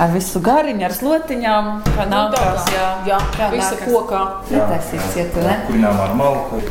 ar 0.02 0.12
visu 0.14 0.42
gariņu, 0.44 0.84
ar 0.88 0.96
slotiņām. 0.96 1.70
Kā 1.96 2.06
nākās, 2.12 2.68
jā, 2.74 2.88
jā 3.08 3.20
kā 3.38 3.50
visa 3.54 3.78
kokā. 3.84 4.24
Netaisīts, 4.52 5.14
ciet, 5.14 5.38
ne? 5.46 5.56
Kurinām 5.70 6.02
ar 6.06 6.16
malku. 6.20 6.62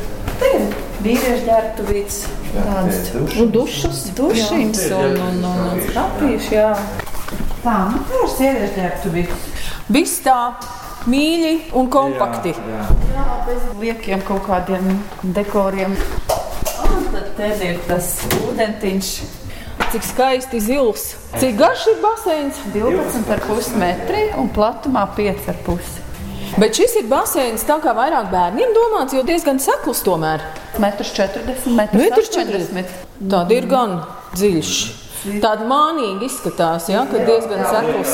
Vīriešu 1.05 1.45
ģērbtuvītes, 1.45 2.21
tādas 2.55 3.11
Un 3.41 3.51
dušas. 3.53 4.05
dušiņas 4.17 4.85
un, 4.97 5.19
un, 5.21 5.43
un, 5.51 5.67
un 5.75 5.83
skapīši, 5.91 6.55
jā. 6.57 6.71
Tā, 7.65 7.75
nu 7.93 8.01
tā 8.09 8.23
ir 8.25 8.33
sieviešu 8.39 8.75
ģērbtuvītes. 8.79 9.45
Viss 9.93 10.23
tā 10.25 10.39
mīļi 11.13 11.53
un 11.77 11.91
kompakti. 11.93 12.55
Jā, 12.57 12.87
Jā, 13.13 13.25
bez 13.49 13.67
liekiem 13.81 14.25
kaut 14.25 14.47
kādiem 14.49 14.95
dekoriem. 15.37 15.97
Un 16.89 17.09
tad 17.13 17.33
te 17.37 17.51
ir 17.69 17.81
tas 17.89 18.15
ūdentiņš. 18.41 19.11
Cik 19.95 20.03
skaisti 20.03 20.59
zils. 20.59 21.03
Cik 21.39 21.53
garš 21.55 21.85
ir 21.93 22.01
baseins. 22.03 22.57
12,5 22.75 23.77
metri 23.79 24.25
un 24.35 24.49
platumā 24.51 25.05
5,5 25.15 26.59
Bet 26.59 26.75
šis 26.75 26.97
ir 26.99 27.07
baseins 27.07 27.63
tā 27.63 27.77
kā 27.79 27.93
vairāk 27.95 28.27
bērniem 28.33 28.75
domāts, 28.75 29.15
jo 29.15 29.23
diezgan 29.23 29.63
seklus 29.63 30.03
tomēr. 30.03 30.43
Metrs 30.83 31.15
40, 31.15 31.71
metrs 31.79 32.03
Metrs 32.03 32.35
80. 32.35 32.91
Tāda 33.23 33.55
ir 33.55 33.71
gan 33.71 34.01
dziļš. 34.35 35.04
Tāda 35.25 35.65
mānīga 35.65 36.27
izskatās, 36.27 36.91
ja, 36.93 37.05
ka 37.09 37.23
diezgan 37.25 37.63
seklus. 37.65 38.13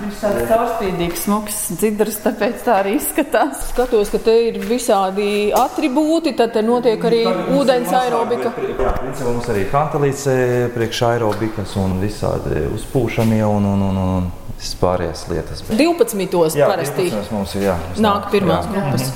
Viņš 0.00 0.18
tāds 0.24 0.48
caurspīdīgs, 0.50 1.22
smuks 1.26 1.60
dzidrs, 1.78 2.18
tāpēc 2.24 2.64
tā 2.66 2.80
arī 2.82 2.96
izskatās. 2.98 3.68
Skatos, 3.70 4.10
ka 4.10 4.18
te 4.24 4.34
ir 4.48 4.58
visādi 4.64 5.28
atribūti, 5.54 6.34
tad 6.38 6.56
te 6.56 6.64
notiek 6.66 7.06
arī 7.06 7.22
ūdens 7.54 7.94
aerobika. 7.94 8.50
Jā, 8.58 8.96
principā 8.98 9.30
mums 9.30 9.48
arī 9.52 9.64
ir 9.66 9.70
kantelīce 9.70 10.36
priekš 10.74 11.04
aerobikas 11.12 11.78
un 11.78 11.98
visādi 12.02 12.66
uzpūšamie 12.74 13.42
un, 13.46 13.70
un, 13.76 13.88
un, 13.92 14.04
un 14.18 14.30
visas 14.58 14.76
pārējās 14.82 15.26
lietas. 15.30 15.64
12. 15.70 16.58
Jā, 16.58 16.68
parasti 16.70 17.06
15 17.06 17.34
mums 17.38 17.56
ir 17.56 17.68
jā. 17.70 17.80
mums 17.86 18.02
nāk 18.02 18.30
pirmās 18.34 18.66
jā. 18.66 18.76
grupas. 18.76 19.10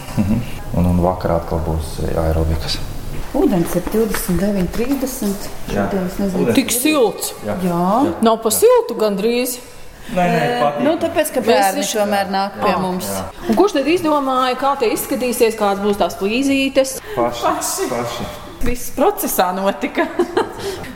Un, 0.74 0.90
un 0.90 1.02
vakarā 1.04 1.42
atkal 1.42 1.62
būs 1.66 1.96
aerobikas. 2.14 2.78
Ūdens 3.34 3.72
ir 3.74 3.82
29, 3.90 4.68
30. 4.76 5.46
Jā. 5.74 5.86
Šodien 5.88 6.04
es 6.06 6.18
nezinu. 6.22 6.52
Tik 6.54 6.70
silts. 6.74 7.32
Jā. 7.46 7.56
Jā. 7.66 7.86
Nav 8.22 8.38
pa 8.44 8.52
siltu 8.54 8.94
gandrīz. 9.00 9.56
Nē, 10.14 10.24
nē, 10.28 10.40
patīk. 10.60 10.82
Nu, 10.84 10.92
tāpēc, 11.00 11.30
ka 11.32 11.40
bērni 11.40 11.80
visi- 11.80 11.96
tomēr 11.96 12.28
nāk 12.30 12.58
pie 12.60 12.70
Jā. 12.74 12.78
mums. 12.82 13.06
Un 13.48 13.56
kurš 13.56 13.72
tad 13.78 13.86
izdomāja, 13.88 14.56
kā 14.60 14.74
te 14.78 14.90
izskatīsies, 14.92 15.56
kādas 15.56 15.80
būs 15.82 15.96
tās 15.96 16.14
plīzītes? 16.20 16.98
paši. 17.16 17.88
paši. 17.88 18.26
Viss 18.64 18.90
procesā 18.96 19.50
notika. 19.56 20.06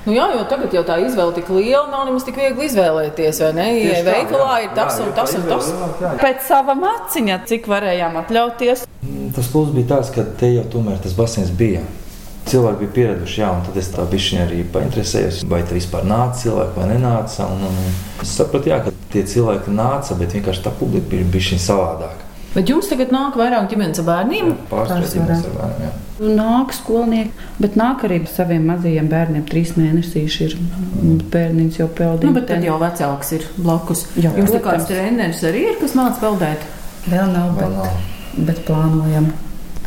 Nu 0.08 0.14
jā, 0.16 0.24
jo 0.32 0.44
tagad 0.48 0.72
jau 0.72 0.80
tā 0.88 0.94
izvēle 1.04 1.34
tik 1.36 1.50
liela, 1.52 1.82
nav 1.92 2.06
nemaz 2.08 2.24
tik 2.24 2.38
viegli 2.40 2.64
izvēlēties, 2.64 3.40
vai 3.44 3.50
ne? 3.52 3.66
Tā, 3.92 3.98
veikalā 4.06 4.54
jā. 4.54 4.62
ir 4.64 4.70
tas 4.78 4.94
Jā, 4.96 5.04
un 5.04 5.10
tas 5.12 5.34
un 5.36 5.42
tas. 5.50 5.66
jā. 6.00 6.12
Pēc 6.22 6.46
sava 6.46 6.72
maciņa, 6.80 7.36
cik 7.50 7.66
varējām 7.68 8.16
atļauties. 8.22 8.86
Tas 9.36 9.50
plus 9.52 9.68
bija 9.76 9.90
tāds, 9.90 10.08
ka 10.14 10.24
te 10.40 10.48
jau 10.54 10.64
tomēr 10.72 10.96
tas 11.04 11.12
basins 11.18 11.50
bija. 11.52 11.82
Cilvēki 12.48 12.80
bija 12.84 12.92
pieraduši, 12.96 13.40
jā, 13.42 13.48
un 13.52 13.64
tad 13.66 13.76
es 13.80 13.90
tā 13.92 14.04
bišķiņā 14.08 14.44
arī 14.46 14.62
painteresējos, 14.72 15.42
vai 15.50 15.60
te 15.68 15.76
vispār 15.76 16.06
nāca 16.08 16.38
cilvēki 16.42 16.80
vai 16.80 16.86
nenāca. 16.94 17.48
Un, 17.52 17.66
un 17.68 18.24
es 18.24 18.32
sapratu, 18.38 18.70
jā, 18.72 18.78
ka 18.86 18.94
tie 19.12 19.24
cilvēki 19.28 19.74
nāca, 19.76 20.16
bet 20.20 20.32
vienkārši 20.38 20.64
tā 20.64 20.72
publika 20.80 21.12
bija 21.12 21.28
bišķiņa 21.34 21.64
savādāka. 21.66 22.24
Bet 22.54 22.70
jums 22.72 22.88
tagad 22.88 23.10
nāk 23.12 23.34
vairāk 23.36 23.66
ģimenes 23.70 24.00
ar 24.00 24.06
bērniem? 24.08 24.46
Pārspēt 24.70 25.10
ģimenes 25.12 25.42
ar 25.50 25.56
bērniem, 25.58 25.82
jā. 25.84 26.30
Nāk 26.38 26.72
skolnieki, 26.74 27.44
bet 27.62 27.76
nāk 27.78 28.00
arī 28.08 28.22
ar 28.24 28.30
saviem 28.32 28.64
mazajiem 28.72 29.10
bērniem. 29.12 29.44
Trīs 29.50 29.74
mēnešīši 29.76 30.46
ir 30.46 30.56
bērniņš 31.34 31.76
jau 31.82 31.88
peldījis. 32.00 32.26
Nu, 32.30 32.34
bet 32.38 32.48
tad 32.48 32.64
jau 32.66 32.78
vecāks 32.80 33.34
ir 33.36 33.44
blakus. 33.60 34.06
Jā, 34.16 34.32
Jums 34.40 34.54
tā 34.56 34.62
kāds 34.64 34.88
treneris 34.88 35.44
arī 35.46 35.66
ir, 35.68 35.76
kas 35.82 35.94
māca 35.98 36.24
peldēt? 36.24 36.64
Vēl 37.12 37.28
nav, 37.36 37.52
Vēl 37.60 37.76
bet, 37.76 37.76
nav. 37.76 38.48
bet 38.48 38.64
plānojam. 38.66 39.28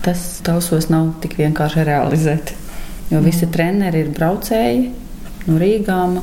Tas 0.05 0.41
tausos 0.45 0.89
nav 0.89 1.11
tik 1.21 1.37
vienkārši 1.37 1.85
realizēt. 1.85 2.55
Jo 3.11 3.19
visi 3.21 3.49
treneri 3.51 4.05
ir 4.05 4.13
braucēji 4.15 4.85
no 5.49 5.57
Rīgām, 5.61 6.21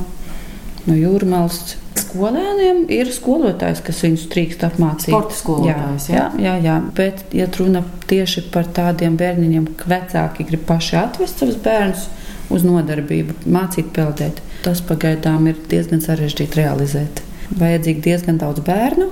no 0.89 0.97
Jūrmālas. 0.97 1.77
Skolēniem 1.99 2.85
ir 2.95 3.11
skolotājs, 3.13 3.83
kas 3.85 4.01
viņus 4.07 4.27
drīkst 4.33 4.63
apmācīt. 4.65 5.13
Sporta 5.13 5.37
skolotājs, 5.37 6.07
jā, 6.09 6.25
jā, 6.39 6.45
jā, 6.47 6.55
jā. 6.65 6.77
Bet, 6.97 7.25
ja 7.37 7.49
runa 7.59 7.83
tieši 8.09 8.47
par 8.55 8.71
tādiem 8.75 9.19
bērniņiem, 9.21 9.67
ka 9.77 9.91
vecāki 9.93 10.47
grib 10.49 10.65
paši 10.69 10.97
atvest 11.03 11.43
savus 11.43 11.59
bērnus 11.65 12.07
uz 12.55 12.65
nodarbību, 12.65 13.37
mācīt 13.53 13.91
peldēt, 13.97 14.41
tas 14.65 14.81
pagaidām 14.89 15.51
ir 15.51 15.59
diezgan 15.69 16.01
sarežģīti 16.05 16.63
realizēt. 16.63 17.21
Vajadzīgi 17.59 18.05
diezgan 18.09 18.41
daudz 18.41 18.65
bērnu, 18.65 19.11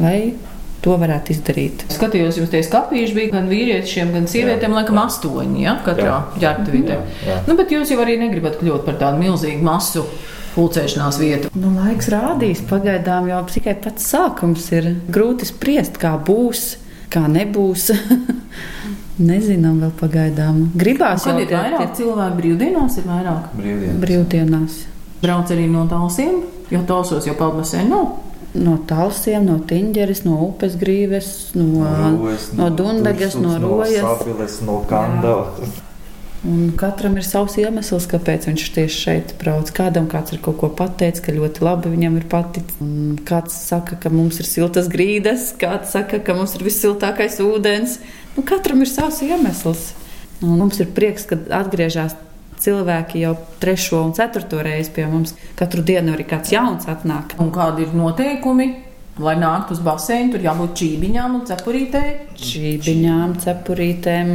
lai 0.00 0.32
to 0.84 0.96
varētu 1.00 1.34
izdarīt. 1.34 1.84
Skatījos, 1.92 2.38
jums 2.40 2.50
tie 2.52 2.62
skāpīši 2.64 3.16
bija 3.16 3.34
gan 3.34 3.48
vīriešiem, 3.50 4.12
gan 4.16 4.28
sievietēm, 4.30 4.74
laikam, 4.78 5.00
astoņi, 5.02 5.64
ja, 5.64 5.76
katrā 5.84 6.20
ģērbtuvītē. 6.40 6.98
Nu, 7.48 7.56
bet 7.58 7.72
jūs 7.74 7.92
jau 7.92 8.00
arī 8.04 8.16
negribat 8.20 8.60
kļūt 8.62 8.86
par 8.88 9.00
tādu 9.00 9.20
milzīgu 9.22 9.64
masu 9.66 10.06
pulcēšanās 10.54 11.18
vietu. 11.20 11.50
Nu, 11.58 11.72
laiks 11.76 12.10
rādīs, 12.12 12.62
pagaidām 12.70 13.28
jau 13.30 13.42
tikai 13.50 13.76
pats 13.84 14.08
sākums 14.12 14.66
ir 14.74 14.94
grūti 15.12 15.48
spriest, 15.48 16.00
kā 16.00 16.16
būs, 16.26 16.74
kā 17.12 17.26
nebūs. 17.30 17.90
Nezinām, 19.20 19.82
vēl 19.82 19.92
pagaidām. 20.00 20.62
Gribās 20.80 21.26
Kad 21.26 21.36
jau 21.36 21.44
ir 21.44 21.52
vairāk 21.52 21.92
cilvēku 21.98 22.38
brīvdienās, 22.38 22.96
ir 22.96 23.08
vairāk. 23.10 23.50
Brīvdienas. 23.58 24.00
brīvdienās. 24.00 24.78
Brauc 25.20 25.52
arī 25.52 25.66
no 25.68 25.84
tālsiem, 25.90 26.40
jo 26.72 26.80
tālsos 26.88 27.28
jau 27.28 27.36
peldbasēna 27.36 27.90
nav. 27.92 28.29
No 28.50 28.80
talsiem, 28.90 29.44
no 29.46 29.60
tīņģeres, 29.62 30.24
no 30.26 30.40
upes 30.48 30.74
grīves, 30.80 31.28
no, 31.54 31.84
Rojas, 32.16 32.48
no 32.58 32.66
dundagas, 32.74 33.36
no 33.38 33.54
rojas. 33.62 34.02
No 34.02 34.16
sabiles, 34.18 34.56
no 34.66 34.80
kandava. 34.90 35.70
Un 36.40 36.70
katram 36.72 37.18
ir 37.20 37.24
savs 37.26 37.58
iemesls, 37.60 38.06
kāpēc 38.08 38.46
viņš 38.48 38.62
tieši 38.74 38.96
šeit 38.96 39.34
brauc. 39.38 39.68
Kādam 39.76 40.06
kāds 40.08 40.32
ir 40.32 40.40
kaut 40.40 40.56
ko 40.62 40.70
pateicis, 40.72 41.20
ka 41.22 41.34
ļoti 41.36 41.62
labi 41.62 41.92
viņam 41.92 42.16
ir 42.16 42.24
paticis. 42.32 42.78
Kāds 43.28 43.58
saka, 43.68 43.98
ka 44.00 44.10
mums 44.10 44.40
ir 44.40 44.48
siltas 44.48 44.88
grīdas, 44.90 45.50
kāds 45.60 45.92
saka, 45.92 46.18
ka 46.24 46.34
mums 46.34 46.56
ir 46.56 46.64
vissiltākais 46.64 47.36
ūdens. 47.44 47.98
Nu, 48.38 48.42
katram 48.48 48.80
ir 48.80 48.88
savs 48.88 49.20
iemesls. 49.26 49.90
Un 50.40 50.56
mums 50.56 50.80
ir 50.80 50.88
prieks, 50.96 51.28
ka 51.28 51.36
atgriežas 51.60 52.16
cilvēki 52.64 53.24
jau 53.24 53.34
trešo 53.62 54.02
un 54.04 54.14
ceturto 54.16 54.60
reizi 54.64 54.92
pie 54.96 55.06
mums. 55.10 55.34
Katru 55.58 55.82
dienu 55.86 56.14
arī 56.14 56.26
kāds 56.28 56.52
jauns 56.54 56.86
atnāk. 56.90 57.36
Un 57.40 57.50
kādi 57.54 57.86
ir 57.86 57.96
noteikumi? 57.96 58.70
Lai 59.20 59.34
nāktu 59.36 59.74
uz 59.76 59.82
basēnu, 59.84 60.32
tur 60.32 60.44
jābūt 60.46 60.78
čībiņām 60.80 61.34
un 61.40 61.44
cepurītei. 61.48 62.12
Šībiņām, 62.40 63.34
cepurītēm, 63.42 64.30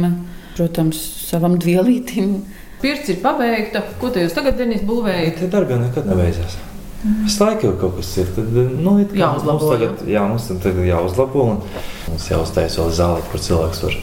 protams, 0.54 1.00
savam 1.26 1.56
dvielītim. 1.58 2.36
Pirts 2.82 3.10
ir 3.10 3.18
pabeigta. 3.24 3.82
Ko 4.00 4.12
te 4.14 4.22
jūs 4.22 4.36
tagad, 4.36 4.58
Denis, 4.60 4.84
būvējat? 4.86 5.46
Darbi 5.50 5.74
jau 5.74 5.80
nekad 5.82 6.06
nebeidzās. 6.10 6.58
Visu 7.06 7.42
laiku 7.44 7.68
jau 7.70 7.76
kaut 7.80 7.96
kas 7.98 8.10
ir. 8.20 8.30
Tad, 8.36 8.52
nu, 8.82 8.96
kā 9.10 9.20
Jāuzlabo, 9.20 9.58
Mums 9.62 9.72
tagad, 9.72 10.04
jā, 10.10 10.22
mums 10.26 10.48
tagad 10.50 10.82
jāuzlabo. 10.86 11.46
un 11.54 11.62
Mums 12.10 12.28
jāuztais 12.30 12.78
vēl 12.80 12.92
zāle, 12.98 13.24
kur 13.30 13.42
cilvēks 13.42 13.82
var 13.86 13.96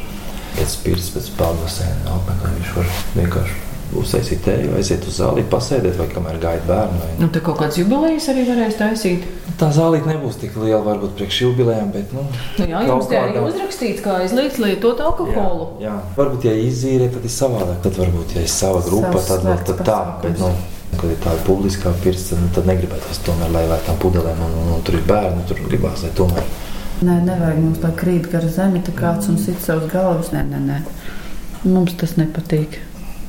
pēc 0.57 0.75
pirts, 0.85 1.11
pēc 1.15 1.29
pārbasēna 1.39 2.17
apmeklēt. 2.17 2.57
Viņš 2.59 2.73
var 2.77 2.91
vienkārši 3.19 3.72
uztaisīt 4.01 4.41
tēju, 4.45 4.73
aiziet 4.77 5.05
uz 5.07 5.19
zāli, 5.19 5.45
pasēdēt 5.51 5.97
vai 5.99 6.07
kamēr 6.11 6.39
gaida 6.41 6.67
bērnu. 6.67 6.99
Vai... 7.03 7.13
Nu, 7.21 7.29
te 7.33 7.41
kaut 7.43 7.59
kāds 7.61 7.79
jubilejas 7.79 8.27
arī 8.33 8.45
varēs 8.49 8.77
taisīt. 8.79 9.25
Tā 9.59 9.69
zālīte 9.75 10.09
nebūs 10.09 10.39
tik 10.41 10.55
liela, 10.57 10.81
varbūt 10.85 11.15
priekš 11.19 11.39
jubilejām, 11.45 11.91
bet 11.93 12.13
nu, 12.15 12.25
Nu, 12.57 12.67
jā, 12.69 12.83
jums 12.87 13.09
te 13.11 13.19
arī 13.19 13.41
uzrakstīts, 13.43 14.01
kā 14.03 14.19
aizliegts 14.23 14.59
lietot 14.63 15.01
alkoholu. 15.03 15.67
Jā, 15.83 15.91
jā. 15.91 15.97
Varbūt, 16.17 16.47
ja 16.49 16.53
izīrē, 16.57 17.09
tad 17.13 17.27
ir 17.27 17.33
savādāk. 17.33 17.81
Tad, 17.85 17.99
varbūt, 18.01 18.37
ja 18.37 18.45
ir 18.45 18.51
sava 18.51 18.81
grupa, 18.85 19.13
Savs 19.19 19.29
tad, 19.29 19.43
vēl 19.45 19.59
slēgts 19.59 19.69
tad 19.69 19.83
tā. 19.87 19.99
Bet, 20.23 20.41
nu, 20.41 20.51
kad 20.97 21.13
ir 21.13 21.19
tāda 21.23 21.45
publiskā 21.47 21.93
pirts, 22.03 22.29
tad, 22.31 22.41
nu, 22.41 22.49
tad 22.55 22.69
negribētu 22.69 23.13
es 23.13 23.21
tomēr, 23.27 23.51
lai 23.53 23.65
vēl 23.69 23.83
tām 23.87 23.99
pudelēm 24.01 24.41
un, 24.47 24.55
un, 24.63 24.71
un 24.77 24.85
tur 24.87 24.97
ir 24.97 25.05
bērni, 25.09 25.45
tur 25.49 25.61
gribās, 25.67 26.05
lai 26.05 26.13
tomēr. 26.17 26.49
Nē, 27.03 27.19
nevajag 27.27 27.59
mums 27.59 27.81
tā 27.83 27.91
krīt 27.99 28.29
gar 28.31 28.45
zemi, 28.47 28.81
tā 28.85 28.93
kāds 28.95 29.29
un 29.31 29.37
sit 29.41 29.61
savus 29.61 29.89
galvas. 29.91 30.31
Nē, 30.33 30.43
nē, 30.49 30.63
nē. 30.69 30.81
Mums 31.67 31.97
tas 31.99 32.15
nepatīk. 32.19 32.79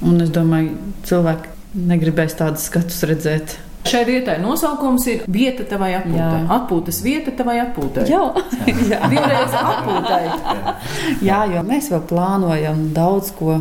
Un 0.05 0.21
es 0.21 0.31
domāju, 0.35 0.75
cilvēki 1.09 1.53
negribēs 1.91 2.35
tādus 2.39 2.67
skatus 2.69 3.03
redzēt. 3.09 3.55
Šai 3.85 4.03
vietai 4.09 4.39
nosaukums 4.41 5.05
ir 5.13 5.25
vieta 5.29 5.65
tavai 5.69 5.91
atpūtai. 5.99 6.39
Jā. 6.41 6.45
Atpūtas 6.57 7.03
vieta 7.05 7.35
tavai 7.37 7.59
atpūtai. 7.67 8.05
Jā, 8.09 8.21
jā. 8.93 9.01
Divreiz 9.13 9.57
atpūtai. 9.61 10.23
jā, 11.29 11.41
jo 11.53 11.63
mēs 11.69 11.91
vēl 11.93 12.05
plānojam 12.09 12.87
daudz 12.97 13.33
ko 13.37 13.59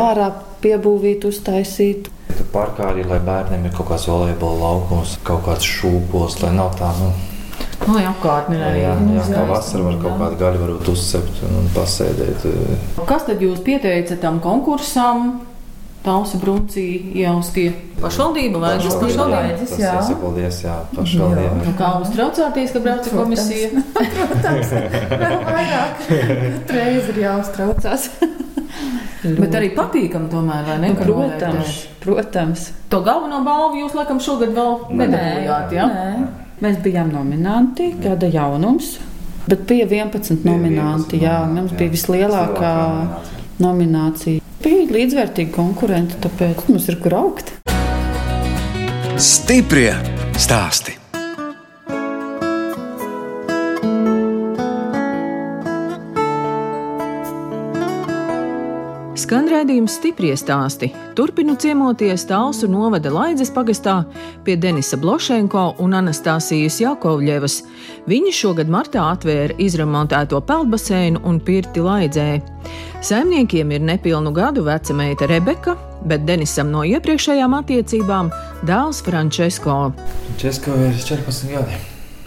ārā 0.00 0.30
piebūvīt, 0.64 1.26
uztaisīt. 1.28 2.08
Tur 2.36 2.48
parkā 2.52 2.90
arī, 2.94 3.04
lai 3.08 3.20
bērniem 3.24 3.68
ir 3.68 3.74
kaut 3.76 3.90
kāds 3.92 4.08
volejbola 4.08 4.56
laukums, 4.64 5.18
kaut 5.24 5.44
kāds 5.46 5.64
šūpols, 5.68 6.38
lai 6.44 6.52
nav 6.56 6.72
tā, 6.80 6.92
nu, 7.00 7.12
Nu, 7.86 7.98
jā, 8.00 8.08
apkārtnē 8.08 8.56
jā, 8.56 8.68
arī. 8.70 8.80
jā, 8.82 8.92
jā, 8.96 9.20
kā 9.20 9.24
skaisti. 9.28 9.48
vasarā 9.50 9.82
var 9.84 9.96
kaut 10.00 10.14
kādu 10.22 10.38
gaļu 10.40 10.60
varbūt 10.62 10.88
uzsept 10.94 11.42
un, 11.44 11.58
un 11.60 11.66
pasēdēt. 11.76 12.46
Kas 13.06 13.26
tad 13.28 13.44
jūs 13.44 13.60
pieteicat 13.64 14.18
tam 14.24 14.40
konkursam? 14.42 15.26
Tausa 16.06 16.38
Bruncī 16.38 16.84
ieaustie 17.18 17.72
pašvaldība, 17.98 18.60
lai 18.62 18.74
tas 18.78 18.94
pašvaldība. 19.00 19.40
Laidzis, 19.42 19.72
Tas 19.72 19.80
jā. 19.82 19.94
jāsapaldies, 19.96 20.60
jā, 20.62 20.76
pašvaldībai. 20.94 21.64
Nu, 21.66 21.72
kā 21.80 21.88
uztraucāties, 22.04 22.74
ka 22.76 22.82
brauca 22.84 23.14
komisija? 23.16 23.70
Vēl 25.22 25.36
vairāk 25.48 26.06
reizes 26.76 27.10
ir 27.10 27.20
jāuztraucās. 27.24 28.06
Bet 29.26 29.56
arī 29.58 29.72
patīkam 29.74 30.28
tomēr, 30.30 30.62
vai 30.68 30.78
ne? 30.84 30.92
ka 30.94 31.06
Protams, 31.08 31.80
protams. 32.04 32.68
To 32.92 33.00
galveno 33.06 33.40
balvu 33.46 33.80
jūs 33.82 33.96
laikam 33.98 34.20
šogad 34.22 34.54
vēl 34.54 34.76
nedabūjāt, 35.02 35.74
jā? 35.74 35.86
Nē. 35.90 36.26
Mēs 36.62 36.78
bijām 36.84 37.10
nominanti, 37.12 37.90
gada 38.00 38.30
jaunums. 38.32 38.94
Bet 39.46 39.66
bija 39.68 39.86
11 39.86 40.40
Bija 40.42 40.54
nominanti. 40.54 41.18
11 41.18 41.22
Jā, 41.22 41.34
nominanti, 41.42 41.60
mums 41.60 41.74
jā. 41.74 41.78
bija 41.82 41.92
vislielākā 41.92 42.70
Vislielākā 42.76 43.35
nominācija. 43.62 44.42
Bija 44.64 44.90
līdzvērtīgi 44.96 45.54
konkurenti, 45.54 46.18
tāpēc 46.24 46.66
mums 46.68 46.90
ir 46.90 47.00
kur 47.02 47.18
augt. 47.20 47.54
Stiprie 49.16 49.92
stāsti. 50.36 51.05
Skan 59.26 59.48
redzējums 59.50 59.96
stipri 59.98 60.28
stāsti. 60.38 60.86
Turpinu 61.18 61.56
ciemoties 61.58 62.22
Talsu 62.28 62.68
novada 62.70 63.10
Laidzes 63.10 63.48
pagastā 63.50 63.96
pie 64.46 64.54
Denisa 64.54 64.94
Blošenko 65.02 65.64
un 65.82 65.96
Anastasijas 65.98 66.76
Jakovļevas. 66.78 67.56
Viņi 68.06 68.34
šogad 68.38 68.70
martā 68.70 69.02
atvēra 69.16 69.56
izremontēto 69.58 70.38
peldbaseinu 70.46 71.24
un 71.26 71.40
pirti 71.42 71.82
Laidzē. 71.82 72.28
Saimniekiem 73.02 73.74
ir 73.74 73.82
nepilnu 73.88 74.30
gadu 74.36 74.62
veca 74.68 74.94
meita 74.94 75.26
Rebeka, 75.26 75.74
bet 76.06 76.22
Denisam 76.28 76.70
no 76.70 76.84
iepriekšējām 76.86 77.56
attiecībām 77.58 78.30
dēls 78.70 79.02
Frančesko. 79.08 79.80
Česko 80.38 80.78
ir 80.86 80.94
14 81.02 81.50
gadi. 81.50 81.80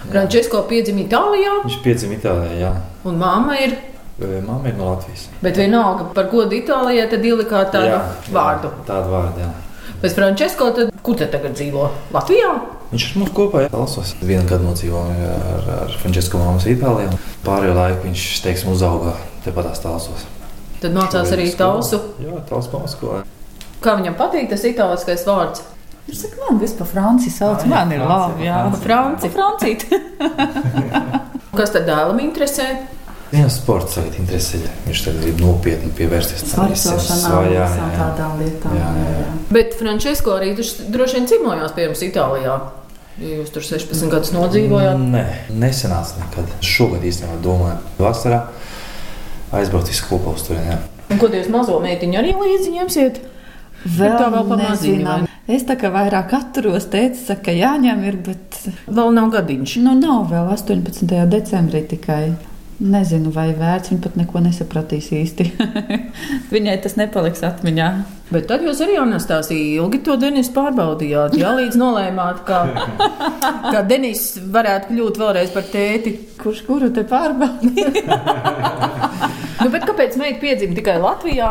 Frančesko 0.10 0.66
piedzima 0.68 1.08
Itālijā, 1.08 1.62
Viņš 1.64 1.80
piedzima 1.88 2.20
Itālijā, 2.20 2.60
jā. 2.60 2.74
un 3.08 3.24
māma 3.24 3.56
ir. 3.64 3.80
Māma 4.20 4.68
ir 4.68 4.76
no 4.78 4.92
Latvijas. 4.92 5.28
Bet 5.44 5.58
vienalga, 5.60 6.10
par 6.16 6.28
godu 6.32 6.58
Itālijai, 6.58 7.08
tad 7.12 7.24
ielikāt 7.26 7.72
tādu 7.76 7.94
Jā, 7.94 8.00
vārdu. 8.36 8.72
Jā, 8.74 8.86
tādu 8.90 9.14
vārdu, 9.14 9.46
jā. 9.46 9.50
Pēc 10.00 10.16
Frančesko, 10.16 10.70
tad 10.76 10.92
kur 11.04 11.18
te 11.20 11.28
tagad 11.32 11.56
dzīvo? 11.60 11.88
Latvijā? 12.16 12.52
Viņš 12.92 13.06
ir 13.06 13.18
mums 13.22 13.34
kopā 13.36 13.66
Latvijas. 13.68 14.14
Vienu 14.24 14.46
gadu 14.50 14.68
nodzīvoja 14.68 15.32
ar, 15.56 15.72
ar 15.86 15.96
Frančisko 16.02 16.42
māmu 16.42 16.62
Itālijā. 16.74 17.16
Pārējo 17.48 17.76
laiku 17.78 18.08
viņš, 18.08 18.28
teiksim, 18.46 18.72
uzauga 18.76 19.16
tepat 19.46 19.72
tālsos. 19.84 20.28
Tad 20.80 20.96
mācās 20.96 21.34
arī 21.36 21.50
tausu. 21.60 22.00
Jā, 22.24 22.40
tausu 22.48 22.72
pamatskolā. 22.72 23.26
Kā 23.84 23.96
viņam 24.00 24.16
patīk 24.20 24.48
tas 24.52 24.64
itāliskais 24.68 25.26
vārds? 25.28 25.64
Viņš 26.10 26.22
saka, 26.24 26.40
man 26.48 26.60
vispār 26.60 26.88
Francija 26.90 27.32
sauc, 27.36 27.64
Jā, 27.64 27.70
man 27.70 27.92
ir 27.94 28.02
labi. 28.02 28.48
Jā. 28.48 28.62
Francija. 28.82 29.32
Francija. 29.36 30.00
Kas 31.60 31.76
tad 31.76 31.86
dēlam 31.86 32.20
interesē? 32.24 32.72
Viņa 33.30 33.50
sports 33.54 33.94
tagad 33.98 34.16
interesē. 34.18 34.60
Viņš 34.88 35.04
tagad 35.06 35.22
grib 35.22 35.42
nopietni 35.44 35.92
pievērsties 35.98 36.48
jā, 37.54 37.68
jā. 37.94 37.98
tādām 38.00 38.40
lietām. 38.42 38.74
Jā, 38.74 38.90
jā, 38.98 39.16
jā. 39.20 39.32
Bet 39.54 39.76
Frančisko 39.78 40.34
arī 40.40 40.56
droši 40.58 41.20
vien 41.20 41.30
cimojās 41.30 41.76
pie 41.78 41.86
jums 41.86 42.04
Itālijā. 42.10 42.58
Ja 43.20 43.40
jūs 43.42 43.52
tur 43.54 43.66
16 43.68 44.10
gadus 44.14 44.32
nodzīvojāt. 44.34 45.02
Nē, 45.14 45.26
nesenāts 45.62 46.16
nekad. 46.18 46.50
Šogad 46.66 47.04
īstenībā 47.06 47.38
domāju, 47.44 47.82
vasarā 48.00 48.46
aizbraukt 49.52 49.92
visu 49.92 50.08
kopā 50.10 50.34
uz 50.38 50.46
turieni. 50.48 50.72
jā. 50.72 50.80
Un 51.10 51.20
ko 51.22 51.30
jūs 51.34 51.50
mazo 51.52 51.80
meitiņu 51.84 52.20
arī 52.22 52.36
līdzi 52.38 52.76
ņemsiet? 52.78 53.20
Vēl 53.84 54.16
tā 54.20 54.28
vēl 54.34 54.46
pa 54.50 54.58
maziņu, 54.60 54.96
nezinām. 54.96 55.28
Es 55.50 55.64
tā 55.66 55.76
kā 55.80 55.90
vairāk 55.94 56.34
atturos, 56.38 56.86
teicu, 56.92 57.34
ka 57.44 57.54
jāņem 57.56 58.04
ir, 58.06 58.20
bet 58.26 58.58
Vēl 58.88 59.14
nav 59.16 59.32
gadiņš. 59.34 59.78
nu, 59.86 59.96
nav 59.98 60.28
vēl 60.30 60.52
18. 60.54 61.08
decembrī 61.32 61.82
tikai. 61.90 62.36
Nezinu, 62.80 63.28
vai 63.36 63.50
vērts 63.58 63.92
viņa 63.92 64.04
pat 64.06 64.14
neko 64.16 64.40
nesapratīs 64.46 65.10
īsti. 65.12 65.50
Viņai 66.54 66.78
tas 66.80 66.96
nepaliks 66.96 67.42
atmiņā. 67.44 67.88
Bet 68.30 68.46
tad 68.48 68.64
jūs 68.64 68.80
arī 68.86 68.96
Anastasija 69.02 69.82
ilgi 69.82 70.00
to 70.06 70.16
Denisu 70.22 70.54
pārbaudījāt. 70.56 71.36
Jā, 71.42 71.52
līdz 71.58 71.76
nolēmāt, 71.82 72.46
ka, 72.48 72.62
ka 73.74 73.82
Denis 73.90 74.30
varētu 74.54 74.94
kļūt 74.94 75.20
vēlreiz 75.20 75.52
par 75.56 75.68
tēti. 75.74 76.16
Kurš 76.40 76.64
kuru 76.70 76.92
te 76.96 77.04
pārbaudīja? 77.10 78.06
Nu, 79.60 79.68
kāpēc 79.76 80.14
meita 80.16 80.40
piedzima 80.40 80.72
tikai 80.78 80.94
Latvijā? 81.04 81.50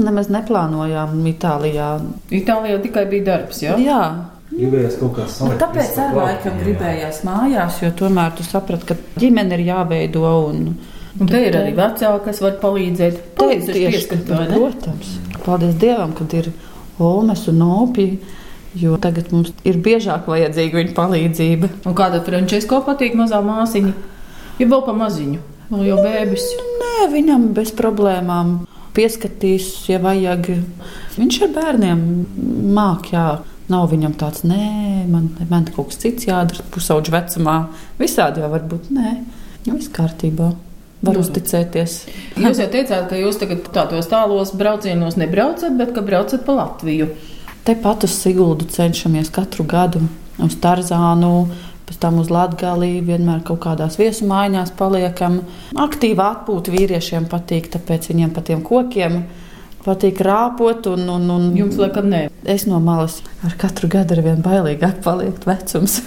Nemaz 0.00 0.30
neplānojām 0.32 1.18
Itālijā. 1.28 1.90
Itālijā 2.32 2.78
tikai 2.80 3.02
bija 3.10 3.26
darbs. 3.26 3.60
Jā? 3.60 3.74
Jā, 3.76 3.98
Gribējās 4.56 4.94
kaut 5.00 5.16
kā 5.18 5.26
salikt. 5.28 5.60
tāpēc 5.60 5.98
ar 6.00 6.14
laikam 6.16 6.54
jā. 6.54 6.60
gribējās 6.62 7.18
mājās, 7.28 7.80
jo 7.82 7.90
tomēr 7.98 8.30
tu 8.38 8.46
saprati, 8.46 8.88
ka 8.88 9.20
ģimene 9.20 9.58
ir 9.58 9.66
jāveido. 9.66 10.22
Un, 10.50 10.62
Un 11.16 11.28
te 11.30 11.38
ir 11.46 11.54
arī 11.56 11.72
vecāki, 11.76 12.24
kas 12.26 12.42
var 12.44 12.58
palīdzēt. 12.60 13.20
Pieskatīt, 13.40 14.28
vai 14.28 14.46
ne? 14.50 14.58
protams. 14.58 15.14
Paldies 15.46 15.76
Dievam, 15.80 16.12
kad 16.16 16.34
ir 16.36 16.50
Olmes 17.00 17.46
un 17.48 17.62
Opi, 17.64 18.06
jo 18.76 18.98
tagad 19.00 19.30
mums 19.32 19.52
ir 19.64 19.78
biežāk 19.80 20.28
vajadzīga 20.28 20.80
viņa 20.82 20.94
palīdzība. 20.96 21.70
Un 21.88 21.96
kāda 21.96 22.20
Frančisko 22.24 22.82
patīk 22.84 23.16
mazā 23.16 23.40
māsiņa? 23.44 23.92
Ja 24.60 24.68
vēl 24.68 24.84
pa 24.84 24.92
maziņu, 24.96 25.40
vēl 25.72 25.88
jau 25.90 25.98
bēbis. 26.04 26.46
Nē, 26.82 27.08
viņam 27.12 27.50
bez 27.56 27.72
problēmām 27.76 28.56
pieskatīs, 28.96 29.68
ja 29.90 30.00
vajag. 30.04 30.48
Viņš 31.16 31.42
ar 31.44 31.52
bērniem 31.56 32.06
māk, 32.76 33.12
jā. 33.12 33.28
Nav 33.68 33.88
viņam 33.90 34.12
tāds, 34.14 34.44
nē, 34.46 35.06
man, 35.10 35.30
man 35.50 35.64
kaut 35.74 35.88
kas 35.90 35.98
cits 36.04 36.28
jādara 36.28 36.62
pusauģa 36.70 37.14
vecumā. 37.16 37.56
Visādi 37.98 38.42
jau 38.44 38.50
var 38.52 38.62
būt, 38.70 38.92
nē, 38.94 39.16
viss 39.66 39.90
kārtībā. 39.90 40.52
Var 41.04 41.12
Nu. 41.14 41.20
uzticēties. 41.20 41.94
Jūs 42.40 42.58
jau 42.62 42.66
teicāt, 42.72 43.08
ka 43.10 43.18
jūs 43.20 43.36
tagad 43.38 43.66
tādos 43.74 44.06
tālos 44.08 44.54
braucienos 44.56 45.18
nebraucat, 45.20 45.74
bet 45.76 45.92
ka 45.94 46.00
braucat 46.00 46.44
pa 46.46 46.54
Latviju. 46.56 47.10
Tepat 47.68 48.06
uz 48.06 48.14
Siguldu 48.16 48.64
cenšamies 48.70 49.28
katru 49.34 49.66
gadu 49.68 50.00
uz 50.40 50.54
Tarzānu, 50.56 51.48
pēc 51.86 51.98
tam 52.00 52.18
uz 52.22 52.30
Latviju. 52.32 53.02
Vienmēr 53.04 53.42
kaut 53.44 53.60
kādās 53.66 53.98
viesumaiņās 54.00 54.72
paliekam. 54.78 55.42
Aktīva 55.76 56.30
atpūta 56.32 56.72
vīriešiem 56.72 57.28
patīk, 57.28 57.68
tāpēc 57.74 58.08
viņiem 58.14 58.32
pa 58.32 58.40
tiem 58.40 58.62
kokiem 58.64 59.24
patīk 59.86 60.20
rāpot. 60.26 60.90
Un, 60.92 61.06
un, 61.16 61.28
un 61.32 61.46
Jums 61.56 61.78
laikam 61.80 62.10
nē. 62.10 62.26
Es 62.46 62.66
no 62.68 62.80
malas 62.82 63.20
ar 63.46 63.56
katru 63.60 63.90
gadu 63.92 64.16
ar 64.16 64.24
vien 64.26 64.42
bailīgāk 64.44 65.00
paliek 65.06 65.38
vecums. 65.46 66.00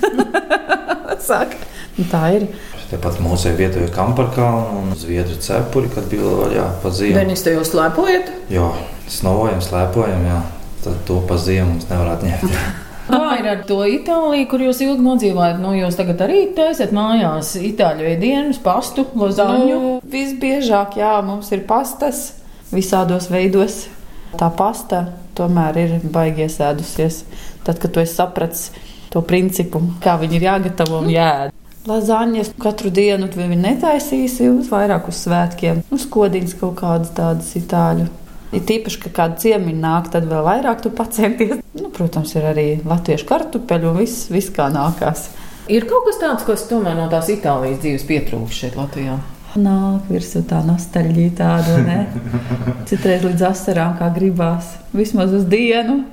Saka, 1.29 1.57
nu 1.97 2.05
tā 2.11 2.23
ir. 2.37 2.49
Tāpat 2.89 3.19
mūsu 3.21 3.53
vietoja 3.53 3.89
kamparkalnu 3.93 4.79
un 4.81 4.93
zviedru 4.97 5.35
cepuri, 5.43 5.91
kad 5.93 6.07
bija 6.09 6.25
vēl 6.25 6.55
jā, 6.57 6.67
pa 6.81 6.89
ziemu. 6.95 7.19
Denis, 7.19 7.43
te 7.45 7.53
jūs 7.53 7.69
slēpojat? 7.75 8.31
Jā, 8.49 8.65
snovojam, 9.13 9.61
slēpojam, 9.61 10.25
jā. 10.25 10.39
Tad 10.81 11.01
to 11.05 11.19
pa 11.29 11.37
ziemu 11.37 11.75
mums 11.75 11.89
nevarētu 11.91 12.31
ņemt. 12.31 12.55
Kā 13.09 13.39
ir 13.39 13.47
ar 13.49 13.61
to 13.65 13.79
Itāliju, 13.89 14.45
kur 14.49 14.61
jūs 14.61 14.81
ilgi 14.85 15.01
nodzīvojat? 15.05 15.61
Nu, 15.61 15.71
jūs 15.77 15.97
tagad 15.97 16.19
arī 16.25 16.43
taisat 16.57 16.91
mājās 16.93 17.55
itāļu 17.57 18.05
ēdienus, 18.11 18.59
pastu, 18.61 19.07
lozāņu. 19.17 19.69
Nu, 19.69 19.93
visbiežāk, 20.13 20.99
jā, 21.01 21.15
mums 21.25 21.49
ir 21.55 21.65
pastas 21.69 22.27
visādos 22.73 23.29
veidos. 23.31 23.87
Tā 24.37 24.49
pasta 24.53 25.05
tomēr 25.37 25.79
ir 25.81 25.95
baigi 26.13 26.45
iesēdusies. 26.45 27.23
Tad, 27.65 27.79
kad 27.81 27.93
tu 27.93 28.03
esi 28.03 28.17
sapratis 28.17 28.69
to 29.13 29.23
principu, 29.25 29.81
kā 30.03 30.17
viņi 30.21 30.37
ir 30.37 30.45
jāgatavo 30.49 31.01
un 31.03 31.09
jāēd. 31.13 31.55
Lazaņas 31.89 32.51
katru 32.59 32.91
dienu 32.93 33.29
viņi 33.31 33.57
netaisīsi 33.63 34.49
uz 34.51 34.69
vairāk 34.69 35.07
uz 35.09 35.23
svētkiem. 35.23 35.81
Uz 35.95 36.05
kodiņas 36.11 36.57
kaut 36.59 36.75
kādas 36.81 37.13
tādas 37.17 37.53
itāļu. 37.57 38.09
Ir 38.49 38.63
tīpaši, 38.65 38.99
ka 39.03 39.11
kāda 39.13 39.37
ciemiņa 39.41 39.81
nāk, 39.81 40.09
tad 40.13 40.25
vēl 40.29 40.41
vairāk 40.45 40.81
tu 40.83 40.91
pacienties. 40.93 41.59
Nu, 41.77 41.91
protams, 41.93 42.33
ir 42.35 42.47
arī 42.49 42.67
latviešu 42.85 43.27
kartupeļu 43.29 43.91
un 43.91 43.99
viss, 44.01 44.27
viss 44.33 44.53
kā 44.53 44.67
nākās. 44.73 45.27
Ir 45.69 45.85
kaut 45.89 46.07
kas 46.09 46.17
tāds, 46.21 46.45
kas 46.47 46.65
tomēr 46.69 46.97
no 46.97 47.05
tās 47.11 47.29
Itālijas 47.29 47.81
dzīves 47.83 48.07
pietrūkst 48.09 48.63
šeit 48.63 48.77
Latvijā. 48.79 49.19
Nāk 49.57 50.09
virsū 50.11 50.43
tā 50.45 50.59
nostalģija 50.65 51.31
tāda, 51.39 51.79
ne? 51.81 51.97
Citreiz 52.89 53.23
līdz 53.25 53.47
asarām, 53.49 53.95
kā 53.97 54.11
gribās. 54.13 54.75
Vismaz 54.93 55.33
uz 55.33 55.47
dienu 55.49 56.03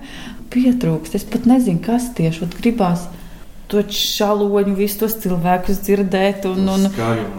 pietrūkst. 0.52 1.18
Es 1.18 1.26
pat 1.28 1.44
nezinu, 1.48 1.82
kas 1.84 2.08
tieši 2.16 2.46
ot 2.46 2.56
gribās. 2.56 3.06
To 3.68 3.82
šāloņu, 3.82 4.76
visus 4.78 5.00
tos 5.00 5.16
cilvēkus 5.24 5.82
dzirdēt, 5.84 6.46
un, 6.48 6.68
un 6.70 6.88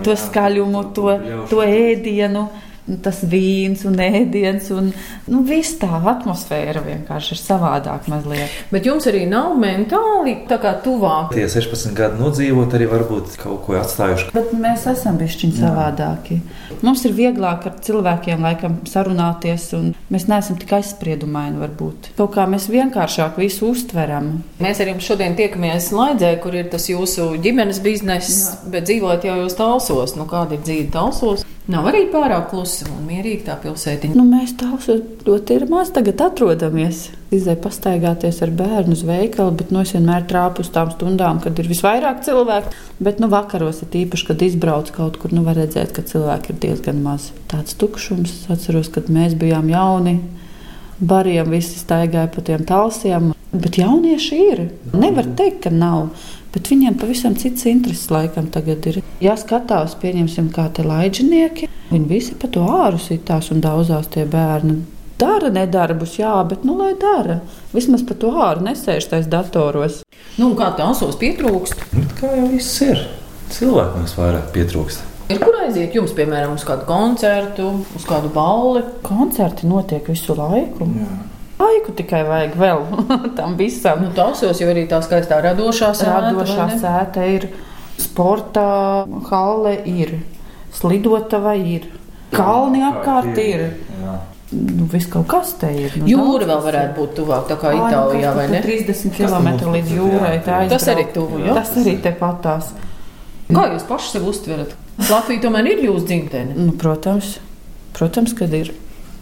to 0.04 0.16
skaļumu, 0.20 0.82
to, 0.94 1.14
to 1.50 1.62
ēdienu, 1.64 2.50
un 2.50 2.66
tas 3.04 3.22
vīns 3.28 3.84
un 3.88 3.98
ēdiens. 4.02 4.70
Un, 4.76 4.92
nu, 5.32 5.42
viss 5.48 5.78
tā 5.82 5.90
atmosfēra 5.98 6.84
vienkārši 6.86 7.34
ir 7.36 7.42
savādāk 7.42 8.08
mazliet. 8.12 8.54
Bet 8.72 8.88
jums 8.88 9.08
arī 9.10 9.26
nav 9.30 9.56
mentāli 9.60 10.38
tā 10.50 10.60
kā 10.64 10.76
tuvāk. 10.84 11.34
Tie 11.36 11.48
16 11.52 11.96
gadi 11.98 12.22
nodzīvot, 12.22 12.76
arī 12.78 12.90
varbūt 12.92 13.38
kaut 13.42 13.64
ko 13.66 13.78
atstājuši. 13.82 14.32
Bet 14.36 14.54
mēs 14.58 14.88
esam 14.92 15.20
bijuši 15.20 15.52
savādāki. 15.58 16.40
Mums 16.86 17.04
ir 17.08 17.16
vieglāk 17.18 17.68
ar 17.68 17.78
cilvēkiem 17.84 18.46
laikam 18.46 18.80
sarunāties, 18.88 19.70
un 19.78 19.92
mēs 20.14 20.28
neesam 20.30 20.60
tik 20.60 20.76
aizspriedumaini 20.78 21.62
varbūt. 21.62 22.12
Kaut 22.20 22.36
kā 22.36 22.48
mēs 22.50 22.70
vienkāršāk 22.72 23.40
visu 23.42 23.72
uztveram. 23.74 24.38
Mēs 24.64 24.82
ar 24.84 24.94
jums 24.94 25.08
šodien 25.08 25.36
tiekamies 25.38 25.92
Laidzē, 25.96 26.34
kur 26.44 26.56
ir 26.58 26.70
tas 26.72 26.88
jūsu 26.92 27.34
ģimenes 27.44 27.82
bizness, 27.84 28.48
bet 28.72 28.88
dzīvojat 28.90 29.28
jau 29.28 29.38
jūs 29.44 29.58
talsos. 29.58 30.18
Nu, 30.20 30.28
kāda 30.30 30.58
ir 30.58 30.66
dzīve 30.66 30.90
talsos? 30.94 31.46
Nav 31.68 31.90
arī 31.90 32.06
pārāk 32.08 32.46
klusa 32.54 32.86
un 32.88 33.02
mierīga 33.10 33.50
tā 33.50 33.56
pilsētiņa. 33.60 34.16
Nu, 34.16 34.24
mēs 34.24 34.54
tādu 34.56 35.02
ļoti 35.28 35.58
maz 35.68 35.90
tagad 35.92 36.22
atrodamies. 36.24 37.10
Izdeja 37.28 37.60
pastaigāties 37.60 38.40
ar 38.46 38.54
bērnu 38.56 38.96
uz 38.96 39.02
veikalu, 39.04 39.52
bet 39.60 39.74
nu, 39.76 39.82
es 39.84 39.92
vienmēr 39.92 40.24
trāpu 40.30 40.64
uz 40.64 40.70
tām 40.72 40.94
stundām, 40.94 41.42
kad 41.44 41.60
ir 41.60 41.68
visvairāk 41.68 42.22
cilvēku. 42.24 42.72
Bet 43.04 43.20
nu, 43.20 43.28
vakaros 43.34 43.84
ir 43.84 44.00
īpaši, 44.06 44.30
kad 44.30 44.46
izbrauc 44.48 44.94
kaut 44.96 45.20
kur, 45.20 45.36
nu 45.36 45.44
var 45.44 45.60
redzēt, 45.60 45.92
ka 45.92 46.08
cilvēki 46.08 46.54
ir 46.54 46.62
diezgan 46.64 47.04
maz. 47.04 47.34
Tāds 47.52 47.76
tukšums, 47.82 48.46
atceros, 48.54 48.88
kad 48.96 49.12
mēs 49.12 49.36
bijām 49.36 49.68
jauni. 49.74 50.22
Bariem 51.04 51.52
visi 51.52 51.82
staigāja 51.82 52.32
pa 52.32 52.48
tiem 52.48 52.64
talsiem, 52.66 53.34
bet 53.52 53.76
jaunieši 53.84 54.40
ir. 54.54 54.64
Nevar 54.96 55.28
teikt, 55.36 55.66
ka 55.68 55.76
nav. 55.76 56.14
Bet 56.58 56.72
viņiem 56.72 56.96
pavisam 56.98 57.36
cits 57.38 57.68
intereses 57.70 58.08
laikam 58.10 58.48
tagad 58.50 58.86
ir. 58.90 58.96
Ja 59.22 59.36
skatās, 59.38 59.92
pieņemsim, 60.02 60.48
kā 60.56 60.64
te 60.74 60.82
laidžinieki, 60.82 61.68
viņi 61.92 62.10
visi 62.10 62.38
pa 62.42 62.50
to 62.50 62.64
āru 62.66 62.98
sitās 62.98 63.52
un 63.54 63.62
daudzās 63.62 64.10
tie 64.16 64.24
bērni. 64.26 64.80
Dara 65.22 65.52
nedarbus, 65.54 66.16
jā, 66.18 66.34
bet 66.50 66.66
nu 66.66 66.74
lai 66.80 66.96
dara. 66.98 67.44
Vismaz 67.76 68.02
pa 68.10 68.18
to 68.18 68.34
āru 68.42 68.66
nesēž 68.66 69.06
tais 69.14 69.30
datoros. 69.30 70.02
Nu, 70.42 70.50
kā 70.58 70.72
talsos 70.82 71.22
pietrūkst? 71.22 71.86
Nu, 71.94 72.10
kā 72.18 72.34
jau 72.40 72.50
viss 72.50 72.82
ir. 72.88 73.06
Cilvēku 73.54 74.02
mums 74.02 74.18
vairāk 74.18 74.50
pietrūkst. 74.58 75.06
Ir 75.30 75.38
kur 75.44 75.62
aiziet 75.62 75.94
jums, 75.94 76.18
piemēram, 76.18 76.58
uz 76.58 76.66
kādu 76.66 76.90
koncertu, 76.90 77.70
uz 77.94 78.10
kādu 78.10 78.34
balli? 78.34 78.82
Koncerti 79.06 79.70
notiek 79.70 80.10
visu 80.10 80.34
laiku. 80.42 80.90
Laiku 81.58 81.94
tikai 81.98 82.22
vajag 82.28 82.56
vēl 82.60 82.84
tam 83.40 83.56
visam. 83.58 84.04
Nu, 84.06 84.12
talsos 84.16 84.60
jau 84.62 84.70
arī 84.70 84.86
tā 84.90 85.00
skaistā 85.06 85.40
radošā 85.42 85.92
sēta. 85.98 86.20
Radošā 86.30 86.68
vai 86.70 86.80
sēta 86.82 87.26
ir, 87.34 87.48
sporta 87.98 88.66
hale 89.32 89.76
ir, 89.90 90.18
slidotava 90.78 91.56
ir, 91.58 91.88
kalni 92.34 92.84
apkārt 92.86 93.38
ir. 93.42 93.70
Jā. 94.04 94.18
Nu, 94.48 94.86
viss 94.88 95.10
kaut 95.12 95.26
kas 95.28 95.50
te 95.60 95.68
ir. 95.76 95.96
Nu, 96.00 96.08
Jūra 96.08 96.46
vēl 96.48 96.62
varētu 96.64 96.94
būt 96.96 97.16
tuvāk, 97.18 97.48
tā 97.50 97.58
kā 97.60 97.74
Ai, 97.74 97.80
nu, 97.82 97.88
Itālijā, 97.90 98.30
vai 98.38 98.46
ne? 98.54 98.62
30 98.64 99.18
Kas 99.18 99.34
km 99.34 99.74
līdz 99.74 99.90
jūrai. 99.98 100.36
jā, 100.38 100.44
tā 100.46 100.60
Tas 100.72 100.86
arī 100.94 101.04
tuvu, 101.12 101.42
jā? 101.44 101.56
Tas 101.58 101.74
arī 101.82 101.98
tepatās. 102.06 102.70
Kā 103.50 103.66
jūs 103.74 103.84
paši 103.90 104.14
sev 104.14 104.30
uztverat? 104.30 104.72
Latvija 105.10 105.44
tomēr 105.44 105.68
ir 105.74 105.84
jūsu 105.90 106.06
dzimtene. 106.08 106.56
Nu, 106.56 106.72
protams, 106.80 107.34
protams, 107.98 108.32
kad 108.40 108.54
ir. 108.56 108.72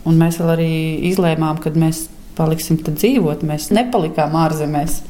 Un 0.05 0.19
mēs 0.21 0.37
vēl 0.37 0.51
arī 0.53 0.69
izlēmām, 1.09 1.57
kad 1.63 1.73
mēs 1.81 2.03
paliksim 2.37 2.79
te 2.83 2.93
dzīvot. 2.95 3.45
Mēs 3.47 3.71
nepalikām 3.75 4.35
ārzemēs. 4.45 5.01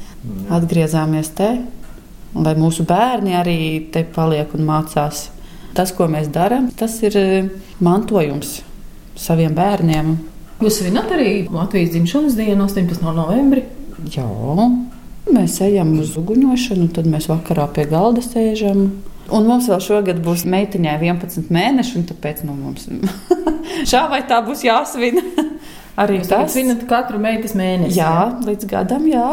Atgriezāmies 0.54 1.30
te, 1.38 1.50
lai 2.34 2.54
mūsu 2.58 2.86
bērni 2.90 3.36
arī 3.38 3.58
te 3.94 4.02
paliek 4.16 4.54
un 4.58 4.66
mācās. 4.66 5.28
Tas, 5.76 5.92
ko 5.94 6.08
mēs 6.10 6.32
darām, 6.34 6.72
tas 6.74 6.96
ir 7.04 7.18
eh, 7.20 7.50
mantojums 7.84 8.62
saviem 9.20 9.54
bērniem. 9.56 10.16
Jūs 10.64 10.80
svinat 10.80 11.12
arī 11.12 11.46
Latvijas 11.52 11.92
dzimšanas 11.94 12.38
dienu, 12.38 12.66
18. 12.66 13.04
novembrī? 13.16 13.66
Jā, 14.14 14.28
mēs 15.36 15.60
ejam 15.66 15.92
uz 16.00 16.16
uguņošanu, 16.20 16.88
tad 16.96 17.10
mēs 17.12 17.28
vakarā 17.32 17.68
pie 17.76 17.86
galda 17.92 18.24
sēžam. 18.24 18.88
Un 19.34 19.48
mums 19.50 19.68
vēl 19.72 19.82
šogad 19.82 20.20
būs 20.24 20.46
meitiņai 20.50 20.96
11 21.02 21.52
mēneši, 21.54 21.96
un 22.00 22.08
tāpēc 22.12 22.44
nu, 22.46 22.56
mums 22.56 22.86
šā 23.92 24.06
vai 24.12 24.22
tā 24.30 24.40
būs 24.46 24.64
jāsvin. 24.68 25.22
Arī 25.96 26.20
Jūs 26.20 26.28
tas 26.28 26.52
svinat 26.52 26.84
katru 26.90 27.20
meitas 27.24 27.54
mēnesi. 27.56 27.96
Jā, 27.96 28.12
jā, 28.12 28.46
līdz 28.50 28.68
gadam, 28.68 29.06
jā. 29.08 29.28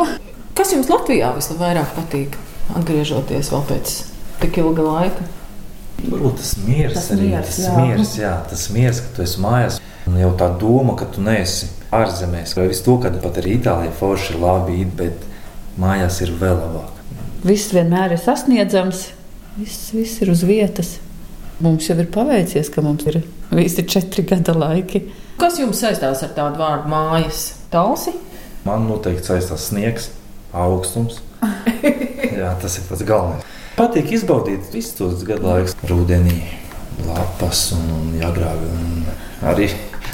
Kas 0.55 0.70
jums 0.75 0.90
Latvijā 0.92 1.33
visvairāk 1.35 1.94
patīk, 1.96 2.37
atgriežoties 2.79 3.51
vēl 3.51 3.64
pēc 3.70 3.94
tik 4.42 4.61
ilga 4.62 4.85
laika? 4.87 5.27
Varbūt 6.03 6.38
tas 6.38 6.53
miers, 6.62 6.94
tas 6.94 7.11
arī 7.14 7.33
miers, 7.33 7.51
tas 7.51 7.66
jā. 7.66 7.75
miers, 7.79 8.14
jā, 8.18 8.33
tas 8.51 8.64
miers, 8.75 9.03
ka 9.03 9.16
tu 9.16 9.25
esi 9.27 9.42
mājās. 9.42 9.81
Un 10.07 10.18
jau 10.18 10.33
tā 10.38 10.48
doma, 10.59 10.94
ka 10.98 11.07
tu 11.11 11.22
neesi 11.22 11.68
ārzemēs, 11.94 12.57
vai 12.59 12.68
visu 12.70 12.87
to, 12.87 12.96
ka 13.03 13.12
pat 13.22 13.38
arī 13.42 13.57
Itālijā 13.59 13.92
forši 13.98 14.35
ir 14.35 14.40
labi, 14.42 14.83
bet 14.98 15.27
mājās 15.83 16.18
ir 16.25 16.35
vēl 16.40 16.59
labāk. 16.59 16.98
Viss 17.46 17.75
vienmēr 17.75 18.14
ir 18.14 18.22
sasniedzams, 18.22 19.09
viss, 19.59 19.90
viss 19.94 20.22
ir 20.22 20.31
uz 20.31 20.42
vietas. 20.46 20.96
Mums 21.62 21.87
jau 21.87 21.94
ir 22.03 22.09
paveicies, 22.11 22.70
ka 22.75 22.83
mums 22.83 23.05
ir 23.07 23.20
visi 23.55 23.85
četri 23.87 24.25
gada 24.27 24.55
laiki. 24.57 25.05
Kas 25.38 25.61
jums 25.61 25.79
saistās 25.83 26.25
ar 26.27 26.33
tādu 26.35 26.59
vārdu 26.59 26.90
mājas? 26.90 27.44
Talsi? 27.70 28.16
Man 28.66 28.88
noteikti 28.88 29.31
saistās 29.31 29.68
sniegs, 29.70 30.09
augstums. 30.51 31.20
Jā, 32.40 32.53
tas 32.62 32.79
ir 32.81 32.88
pats 32.88 33.07
galvenais. 33.07 33.46
Patīk 33.79 34.11
izbaudīt 34.18 34.75
visus 34.75 34.98
tos 34.98 35.22
gadu 35.27 35.48
laikus, 35.48 35.77
rudenī, 35.90 36.40
lapas 37.07 37.68
un. 37.79 37.88
Un 38.12 39.48
arī 39.51 39.70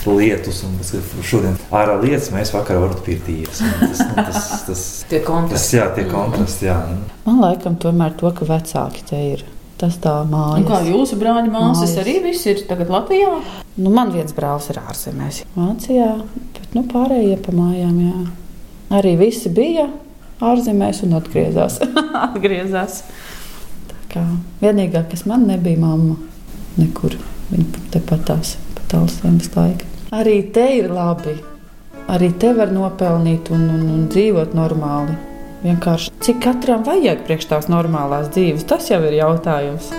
lietus, 0.08 0.62
un 0.64 0.78
šodien 1.26 1.56
ārā 1.74 1.98
lietas 2.00 2.30
mēs 2.32 2.52
vakarā 2.54 2.84
varam 2.84 3.02
pirtīties. 3.04 3.60
Tas, 3.60 4.00
nu, 4.04 4.14
tas, 4.16 4.48
tas, 4.68 4.84
tie 5.10 5.20
kontrasti. 5.24 5.56
Tas, 5.56 5.68
jā, 5.76 5.88
tie 5.96 6.04
kontrasti, 6.08 6.68
jā. 6.70 6.78
Man 7.26 7.40
laikam 7.42 7.76
tomēr 7.80 8.16
to, 8.20 8.32
ka 8.36 8.48
vecāki 8.48 9.04
te 9.08 9.22
ir. 9.34 9.44
Tas 9.78 9.94
tā 10.02 10.12
mājas. 10.26 10.58
Un 10.58 10.66
kā 10.66 10.80
jūsu 10.88 11.16
brāļa 11.20 11.46
māsas 11.52 11.84
mājas. 11.84 11.98
arī 12.02 12.16
viss 12.24 12.48
ir 12.50 12.64
tagad 12.66 12.90
Latvijā? 12.90 13.30
Nu, 13.78 13.92
man 13.94 14.10
viens 14.10 14.34
brālis 14.34 14.66
ir 14.72 14.80
ārzemēs, 14.82 15.44
Vācijā, 15.54 16.08
bet 16.56 16.74
nu, 16.74 16.82
pārējie 16.90 17.36
pa 17.44 17.54
mājām, 17.54 18.00
jā. 18.02 18.24
Arī 18.98 19.14
visi 19.20 19.52
bija 19.54 19.86
ārzemēs 20.42 21.04
un 21.06 21.14
atgriezās. 21.20 21.78
atgriezās. 22.26 23.04
Tā 23.92 24.00
kā 24.14 24.24
vienīgā, 24.64 25.04
kas 25.12 25.22
man 25.30 25.46
nebija 25.46 25.78
mamma, 25.78 26.18
nekur. 26.80 27.14
Viņa 27.52 27.86
tepat 27.94 28.26
tās 28.28 28.56
tāls 28.90 29.20
dienas 29.22 29.48
laika. 29.54 29.86
Arī 30.18 30.40
te 30.52 30.66
ir 30.80 30.90
labi. 30.92 31.36
Arī 32.08 32.32
te 32.40 32.50
var 32.56 32.72
nopelnīt 32.72 33.50
un, 33.52 33.66
un, 33.68 33.88
un 33.94 34.04
dzīvot 34.10 34.54
normāli. 34.56 35.14
Vienkārši 35.58 36.12
cik 36.22 36.42
katram 36.44 36.84
vajag 36.86 37.24
priekš 37.26 37.48
tās 37.50 37.66
normālās 37.72 38.30
dzīves, 38.34 38.66
tas 38.70 38.92
jau 38.92 39.00
ir 39.08 39.18
jautājums. 39.18 39.90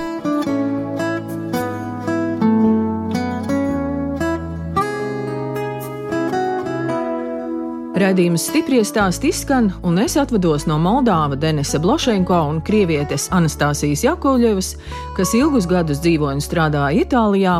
Radījums 8.00 8.46
stipri 8.48 8.78
stāst 8.88 9.26
izskan, 9.28 9.66
un 9.84 9.98
es 10.00 10.14
atvados 10.16 10.64
no 10.70 10.78
Moldāva 10.80 11.36
Denisa 11.36 11.82
Blošenko 11.84 12.38
un 12.48 12.62
krievietes 12.64 13.26
Anastasijas 13.36 14.06
Jakovļevas, 14.06 14.70
kas 15.18 15.34
ilgus 15.36 15.68
gadus 15.68 16.00
dzīvoja 16.06 16.38
un 16.38 16.44
strādāja 16.44 17.02
Itālijā, 17.04 17.58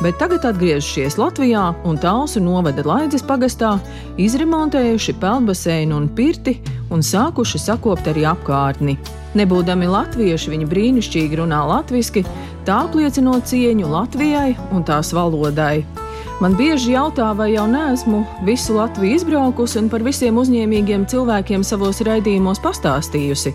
bet 0.00 0.16
tagad 0.22 0.46
atgriežušies 0.48 1.18
Latvijā 1.20 1.66
un 1.84 2.00
Talsu 2.00 2.40
novada 2.40 2.86
Laidzes 2.88 3.26
pagastā, 3.28 3.74
izremontējuši 4.16 5.16
peldbaseinu 5.20 5.98
un 5.98 6.06
pirti 6.16 6.56
un 6.88 7.04
sākuši 7.04 7.60
sakopt 7.60 8.08
arī 8.14 8.24
apkārtni. 8.30 8.96
Nebūdami 9.36 9.90
latvieši, 9.92 10.54
viņi 10.54 10.70
brīnišķīgi 10.72 11.42
runā 11.42 11.60
latviešu, 11.68 12.24
tā 12.64 12.86
apliecinot 12.86 13.44
cieņu 13.52 13.92
Latvijai 13.92 14.54
un 14.72 14.88
tās 14.88 15.12
valodai. 15.12 15.82
Man 16.42 16.56
bieži 16.58 16.96
jautā, 16.96 17.28
vai 17.38 17.52
jau 17.52 17.68
neesmu 17.70 18.24
visu 18.42 18.74
Latviju 18.74 19.14
izbraukusi 19.14 19.76
un 19.78 19.90
par 19.92 20.02
visiem 20.02 20.40
uzņēmīgiem 20.42 21.04
cilvēkiem 21.06 21.62
savos 21.62 22.00
raidījumos 22.02 22.58
pastāstījusi. 22.64 23.52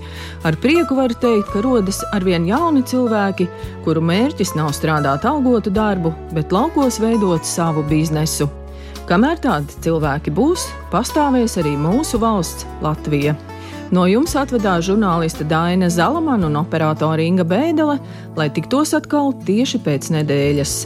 Ar 0.47 0.55
prieku 0.63 0.95
varu 0.95 1.17
teikt, 1.19 1.49
ka 1.51 1.65
rodas 1.65 1.99
arvien 2.15 2.47
jauni 2.47 2.85
cilvēki, 2.87 3.49
kuru 3.83 4.05
mērķis 4.07 4.55
nav 4.55 4.71
strādāt 4.77 5.27
algotu 5.27 5.73
darbu, 5.75 6.13
bet 6.31 6.55
laukos 6.55 7.01
veidot 7.03 7.43
savu 7.43 7.83
biznesu. 7.91 8.47
Kamēr 9.11 9.43
tādi 9.43 9.83
cilvēki 9.83 10.31
būs, 10.31 10.69
pastāvēs 10.93 11.59
arī 11.59 11.75
mūsu 11.75 12.23
valsts 12.23 12.63
Latvija. 12.79 13.35
No 13.91 14.07
jums 14.07 14.39
atvedās 14.39 14.87
žurnāliste 14.87 15.43
Daina 15.47 15.91
Zalamana 15.91 16.47
un 16.47 16.61
operātore 16.63 17.27
Inga 17.27 17.43
Bēdelē, 17.47 17.99
lai 18.39 18.47
tiktos 18.47 18.95
atkal 18.95 19.35
tieši 19.43 19.83
pēc 19.83 20.15
nedēļas. 20.15 20.85